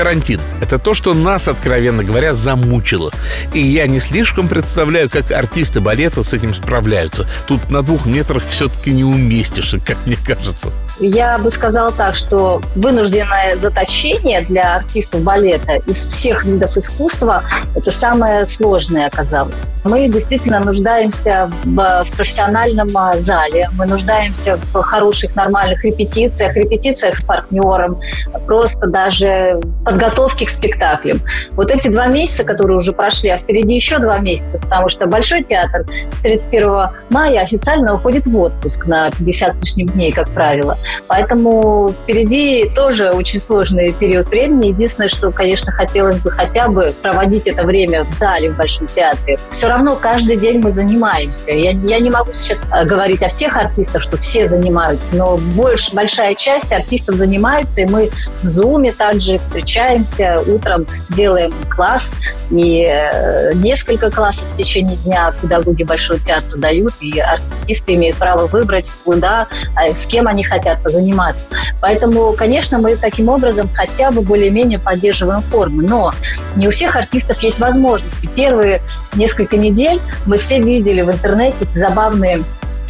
карантин. 0.00 0.40
Это 0.62 0.78
то, 0.78 0.94
что 0.94 1.12
нас, 1.12 1.46
откровенно 1.46 2.02
говоря, 2.02 2.32
замучило. 2.32 3.10
И 3.52 3.60
я 3.60 3.86
не 3.86 4.00
слишком 4.00 4.48
представляю, 4.48 5.10
как 5.10 5.30
артисты 5.30 5.82
балета 5.82 6.22
с 6.22 6.32
этим 6.32 6.54
справляются. 6.54 7.28
Тут 7.46 7.70
на 7.70 7.82
двух 7.82 8.06
метрах 8.06 8.42
все-таки 8.48 8.92
не 8.92 9.04
уместишься, 9.04 9.78
как 9.78 9.98
мне 10.06 10.16
кажется. 10.16 10.72
Я 11.00 11.38
бы 11.38 11.50
сказала 11.50 11.90
так, 11.92 12.14
что 12.14 12.60
вынужденное 12.76 13.56
заточение 13.56 14.42
для 14.42 14.76
артистов 14.76 15.22
балета 15.22 15.76
из 15.86 16.06
всех 16.06 16.44
видов 16.44 16.76
искусства– 16.76 17.42
это 17.74 17.90
самое 17.90 18.46
сложное 18.46 19.06
оказалось. 19.06 19.72
Мы 19.84 20.08
действительно 20.08 20.60
нуждаемся 20.60 21.50
в, 21.64 22.04
в 22.04 22.16
профессиональном 22.16 22.94
а, 22.94 23.18
зале, 23.18 23.70
мы 23.78 23.86
нуждаемся 23.86 24.58
в 24.58 24.82
хороших, 24.82 25.34
нормальных 25.36 25.82
репетициях, 25.84 26.54
репетициях 26.54 27.16
с 27.16 27.24
партнером, 27.24 27.98
просто 28.46 28.86
даже 28.86 29.58
подготовке 29.84 30.44
к 30.44 30.50
спектаклям. 30.50 31.22
Вот 31.52 31.70
эти 31.70 31.88
два 31.88 32.06
месяца, 32.06 32.44
которые 32.44 32.76
уже 32.76 32.92
прошли, 32.92 33.30
а 33.30 33.38
впереди 33.38 33.74
еще 33.74 33.98
два 33.98 34.18
месяца, 34.18 34.60
потому 34.60 34.88
что 34.88 35.06
Большой 35.10 35.42
театр 35.42 35.86
с 36.12 36.20
31 36.20 36.88
мая 37.10 37.40
официально 37.40 37.94
уходит 37.94 38.26
в 38.26 38.36
отпуск 38.38 38.86
на 38.86 39.10
50 39.10 39.54
с 39.54 39.62
лишним 39.62 39.88
дней, 39.88 40.12
как 40.12 40.30
правило. 40.34 40.76
Поэтому 41.08 41.94
впереди 42.02 42.70
тоже 42.74 43.10
очень 43.10 43.40
сложный 43.40 43.92
период 43.92 44.28
времени. 44.28 44.68
Единственное, 44.68 45.08
что, 45.08 45.30
конечно, 45.30 45.72
хотелось 45.72 46.18
бы 46.18 46.30
хотя 46.30 46.68
бы 46.68 46.94
проводить 47.00 47.46
это 47.46 47.66
время 47.66 48.04
в 48.04 48.10
зале, 48.10 48.50
в 48.50 48.56
Большом 48.56 48.86
театре. 48.86 49.38
Все 49.50 49.68
равно 49.68 49.96
каждый 49.96 50.36
день 50.36 50.60
мы 50.60 50.70
занимаемся. 50.70 51.52
Я, 51.52 51.72
я 51.72 51.98
не 51.98 52.10
могу 52.10 52.32
сейчас 52.32 52.64
э, 52.64 52.84
говорить 52.84 53.22
о 53.22 53.28
всех 53.28 53.56
артистах, 53.56 54.02
что 54.02 54.16
все 54.18 54.46
занимаются, 54.46 55.16
но 55.16 55.36
больше, 55.36 55.94
большая 55.94 56.34
часть 56.34 56.72
артистов 56.72 57.16
занимаются, 57.16 57.82
и 57.82 57.86
мы 57.86 58.10
в 58.42 58.44
Зуме 58.44 58.92
также 58.92 59.38
встречаемся, 59.38 60.40
утром 60.46 60.86
делаем 61.08 61.52
класс, 61.68 62.16
и 62.50 62.86
э, 62.88 63.52
несколько 63.54 64.10
классов 64.10 64.48
в 64.54 64.56
течение 64.56 64.96
дня 64.98 65.34
педагоги 65.40 65.82
Большого 65.82 66.18
театра 66.20 66.56
дают, 66.56 66.92
и 67.00 67.18
артисты 67.18 67.94
имеют 67.94 68.16
право 68.16 68.46
выбрать, 68.46 68.90
куда, 69.04 69.48
а 69.74 69.94
с 69.94 70.06
кем 70.06 70.26
они 70.28 70.44
хотят 70.44 70.69
заниматься. 70.84 71.48
Поэтому, 71.80 72.32
конечно, 72.32 72.78
мы 72.78 72.96
таким 72.96 73.28
образом 73.28 73.70
хотя 73.74 74.10
бы 74.10 74.22
более-менее 74.22 74.78
поддерживаем 74.78 75.40
форму. 75.42 75.82
Но 75.82 76.12
не 76.56 76.68
у 76.68 76.70
всех 76.70 76.96
артистов 76.96 77.42
есть 77.42 77.60
возможности. 77.60 78.28
Первые 78.34 78.82
несколько 79.14 79.56
недель 79.56 80.00
мы 80.26 80.38
все 80.38 80.60
видели 80.60 81.02
в 81.02 81.10
интернете 81.10 81.64
эти 81.64 81.78
забавные 81.78 82.42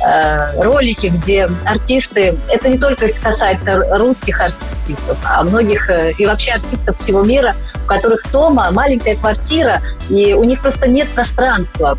э, 0.04 0.62
ролики, 0.62 1.08
где 1.08 1.48
артисты, 1.64 2.38
это 2.48 2.68
не 2.68 2.78
только 2.78 3.06
касается 3.22 3.76
русских 3.98 4.40
артистов, 4.40 5.18
а 5.24 5.42
многих 5.42 5.90
э, 5.90 6.12
и 6.18 6.26
вообще 6.26 6.52
артистов 6.52 6.96
всего 6.96 7.22
мира, 7.22 7.54
у 7.84 7.86
которых 7.86 8.22
дома 8.32 8.70
маленькая 8.70 9.16
квартира, 9.16 9.82
и 10.08 10.34
у 10.34 10.44
них 10.44 10.60
просто 10.62 10.88
нет 10.88 11.08
пространства 11.08 11.98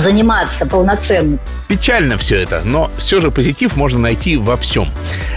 заниматься 0.00 0.66
полноценно. 0.66 1.38
Печально 1.68 2.18
все 2.18 2.36
это, 2.36 2.62
но 2.64 2.90
все 2.96 3.20
же 3.20 3.30
позитив 3.30 3.76
можно 3.76 3.98
найти 3.98 4.36
во 4.36 4.56
всем. 4.56 4.88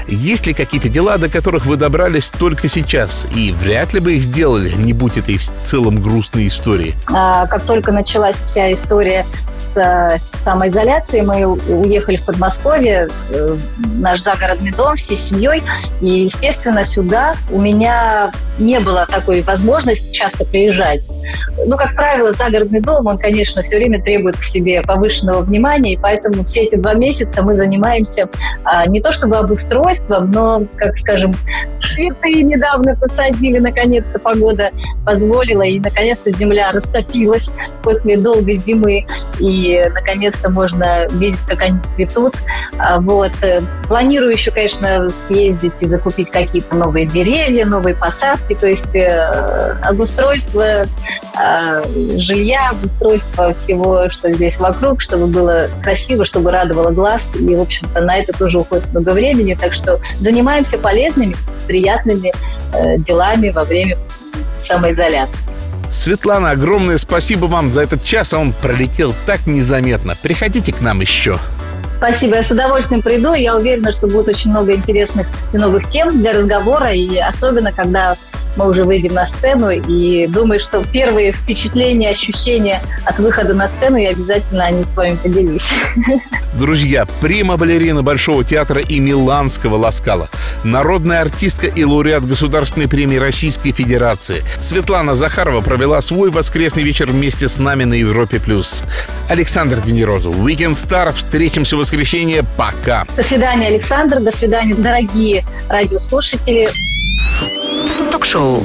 Есть 0.08 0.48
ли 0.48 0.54
какие-то 0.54 0.90
дела, 0.90 1.18
до 1.18 1.30
которых 1.30 1.66
вы 1.66 1.76
добрались 1.76 2.30
только 2.30 2.68
сейчас? 2.68 3.28
И 3.36 3.52
вряд 3.52 3.94
ли 3.94 4.00
бы 4.00 4.14
их 4.14 4.24
сделали, 4.24 4.72
не 4.72 4.94
будь 4.94 5.18
этой 5.18 5.38
в 5.38 5.44
целом 5.64 6.02
грустной 6.02 6.48
истории. 6.48 6.96
А, 7.12 7.48
как 7.48 7.64
только 7.64 7.92
началась 7.92 8.38
вся 8.38 8.74
история 8.74 9.26
с, 9.54 9.78
с 9.78 10.44
самоизоляцией, 10.44 11.26
мы 11.26 11.46
уехали 11.46 12.18
в 12.18 12.26
Подмосковье, 12.26 13.10
э, 13.30 13.58
наш 13.96 14.22
загородный 14.22 14.72
дом, 14.72 14.96
всей 14.96 15.18
семьей. 15.18 15.64
И, 16.02 16.24
естественно, 16.24 16.84
сюда 16.84 17.36
у 17.52 17.60
меня 17.60 18.32
не 18.60 18.80
было 18.80 19.08
такой 19.10 19.42
возможности 19.42 20.14
часто 20.14 20.46
приезжать. 20.46 21.10
Ну, 21.66 21.78
как 21.78 21.96
правило, 21.96 22.32
загородный 22.32 22.82
дом, 22.82 23.08
он, 23.08 23.18
конечно, 23.18 23.62
все 23.62 23.78
время 23.78 24.02
требует 24.02 24.38
к 24.38 24.44
себе 24.44 24.82
повышенного 24.82 25.42
внимания, 25.42 25.94
и 25.94 25.98
поэтому 25.98 26.44
все 26.44 26.64
эти 26.64 26.76
два 26.76 26.94
месяца 26.94 27.42
мы 27.42 27.56
занимаемся 27.56 28.30
а, 28.64 28.86
не 28.88 29.02
то 29.02 29.12
чтобы 29.12 29.38
обустройством, 29.38 30.32
но, 30.32 30.62
как 30.76 30.98
скажем, 30.98 31.34
цветы 31.80 32.44
недавно 32.44 32.96
посадили, 32.96 33.60
наконец-то 33.60 34.20
погода 34.20 34.72
позволила, 35.06 35.64
и 35.64 35.80
наконец-то 35.80 36.32
земля 36.32 36.72
растопилась 36.72 37.52
после 37.84 38.18
долгой 38.18 38.56
зимы, 38.56 39.06
и 39.40 39.84
наконец-то 39.94 40.50
можно 40.50 41.08
видеть, 41.12 41.46
как 41.48 41.62
они 41.62 41.80
цветут. 41.86 42.36
А, 42.78 43.00
вот. 43.00 43.32
Планирую 43.88 44.32
еще, 44.32 44.52
конечно, 44.52 45.10
съездить 45.10 45.82
и 45.82 45.86
закупить 45.86 46.30
какие-то 46.30 46.76
новые 46.76 47.06
деревья, 47.06 47.66
новые 47.66 47.96
посадки, 47.96 48.49
то 48.56 48.68
есть 48.68 48.96
э, 48.96 49.78
обустройство 49.82 50.86
э, 50.86 51.84
жилья, 52.18 52.70
обустройство 52.70 53.54
всего, 53.54 54.10
что 54.10 54.32
здесь 54.32 54.60
вокруг, 54.60 55.02
чтобы 55.02 55.28
было 55.28 55.70
красиво, 55.82 56.26
чтобы 56.26 56.52
радовало 56.52 56.92
глаз. 56.92 57.36
И, 57.36 57.56
в 57.56 57.62
общем-то, 57.62 58.02
на 58.02 58.18
это 58.18 58.34
тоже 58.34 58.60
уходит 58.60 58.92
много 58.92 59.12
времени. 59.12 59.58
Так 59.60 59.74
что 59.74 60.00
занимаемся 60.20 60.78
полезными, 60.78 61.36
приятными 61.68 62.32
э, 62.74 62.98
делами 62.98 63.50
во 63.50 63.64
время 63.64 63.98
самоизоляции. 64.62 65.50
Светлана, 65.92 66.52
огромное 66.52 66.98
спасибо 66.98 67.46
вам 67.46 67.72
за 67.72 67.82
этот 67.82 68.04
час, 68.04 68.34
а 68.34 68.40
он 68.40 68.54
пролетел 68.54 69.14
так 69.26 69.48
незаметно. 69.48 70.16
Приходите 70.22 70.72
к 70.72 70.82
нам 70.82 71.02
еще. 71.02 71.40
Спасибо, 72.00 72.38
я 72.38 72.44
с 72.44 72.52
удовольствием 72.52 73.02
приду. 73.02 73.34
Я 73.34 73.58
уверена, 73.58 73.92
что 73.92 74.08
будет 74.08 74.30
очень 74.30 74.52
много 74.52 74.74
интересных 74.74 75.28
и 75.52 75.58
новых 75.58 75.90
тем 75.90 76.22
для 76.22 76.32
разговора, 76.32 76.94
и 76.94 77.18
особенно, 77.18 77.74
когда 77.74 78.16
мы 78.60 78.70
уже 78.70 78.84
выйдем 78.84 79.14
на 79.14 79.26
сцену. 79.26 79.70
И 79.70 80.28
думаю, 80.28 80.60
что 80.60 80.84
первые 80.84 81.32
впечатления, 81.32 82.10
ощущения 82.10 82.82
от 83.06 83.18
выхода 83.20 83.54
на 83.54 83.70
сцену 83.70 83.96
я 83.96 84.10
обязательно 84.10 84.66
о 84.66 84.72
них 84.72 84.88
с 84.88 84.98
вами 84.98 85.16
поделюсь. 85.16 85.70
Друзья, 86.58 87.06
прима-балерина 87.22 88.04
Большого 88.04 88.44
театра 88.44 88.82
и 88.82 89.00
Миланского 89.00 89.78
Ласкала, 89.78 90.30
народная 90.66 91.22
артистка 91.22 91.68
и 91.68 91.86
лауреат 91.86 92.28
Государственной 92.28 92.90
премии 92.90 93.16
Российской 93.16 93.72
Федерации. 93.72 94.44
Светлана 94.60 95.16
Захарова 95.16 95.62
провела 95.62 96.02
свой 96.02 96.30
воскресный 96.30 96.84
вечер 96.84 97.08
вместе 97.08 97.48
с 97.48 97.58
нами 97.58 97.86
на 97.86 97.94
Европе+. 97.94 98.40
плюс. 98.40 98.84
Александр 99.30 99.80
Генерозов, 99.86 100.36
Weekend 100.36 100.74
Star. 100.74 101.14
Встретимся 101.14 101.78
в 101.78 101.80
воскресенье. 101.80 102.44
Пока. 102.58 103.06
До 103.16 103.24
свидания, 103.24 103.68
Александр. 103.68 104.20
До 104.20 104.36
свидания, 104.36 104.76
дорогие 104.76 105.46
радиослушатели. 105.70 106.68
Ток-шоу 108.12 108.64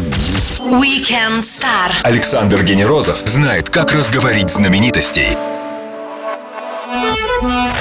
Weekend 0.59 1.39
Star. 1.39 1.93
Александр 2.03 2.63
Генерозов 2.63 3.19
знает, 3.25 3.71
как 3.71 3.93
разговорить 3.93 4.51
знаменитостей. 4.51 5.37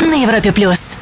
На 0.02 0.16
Европе 0.22 0.52
плюс. 0.52 0.93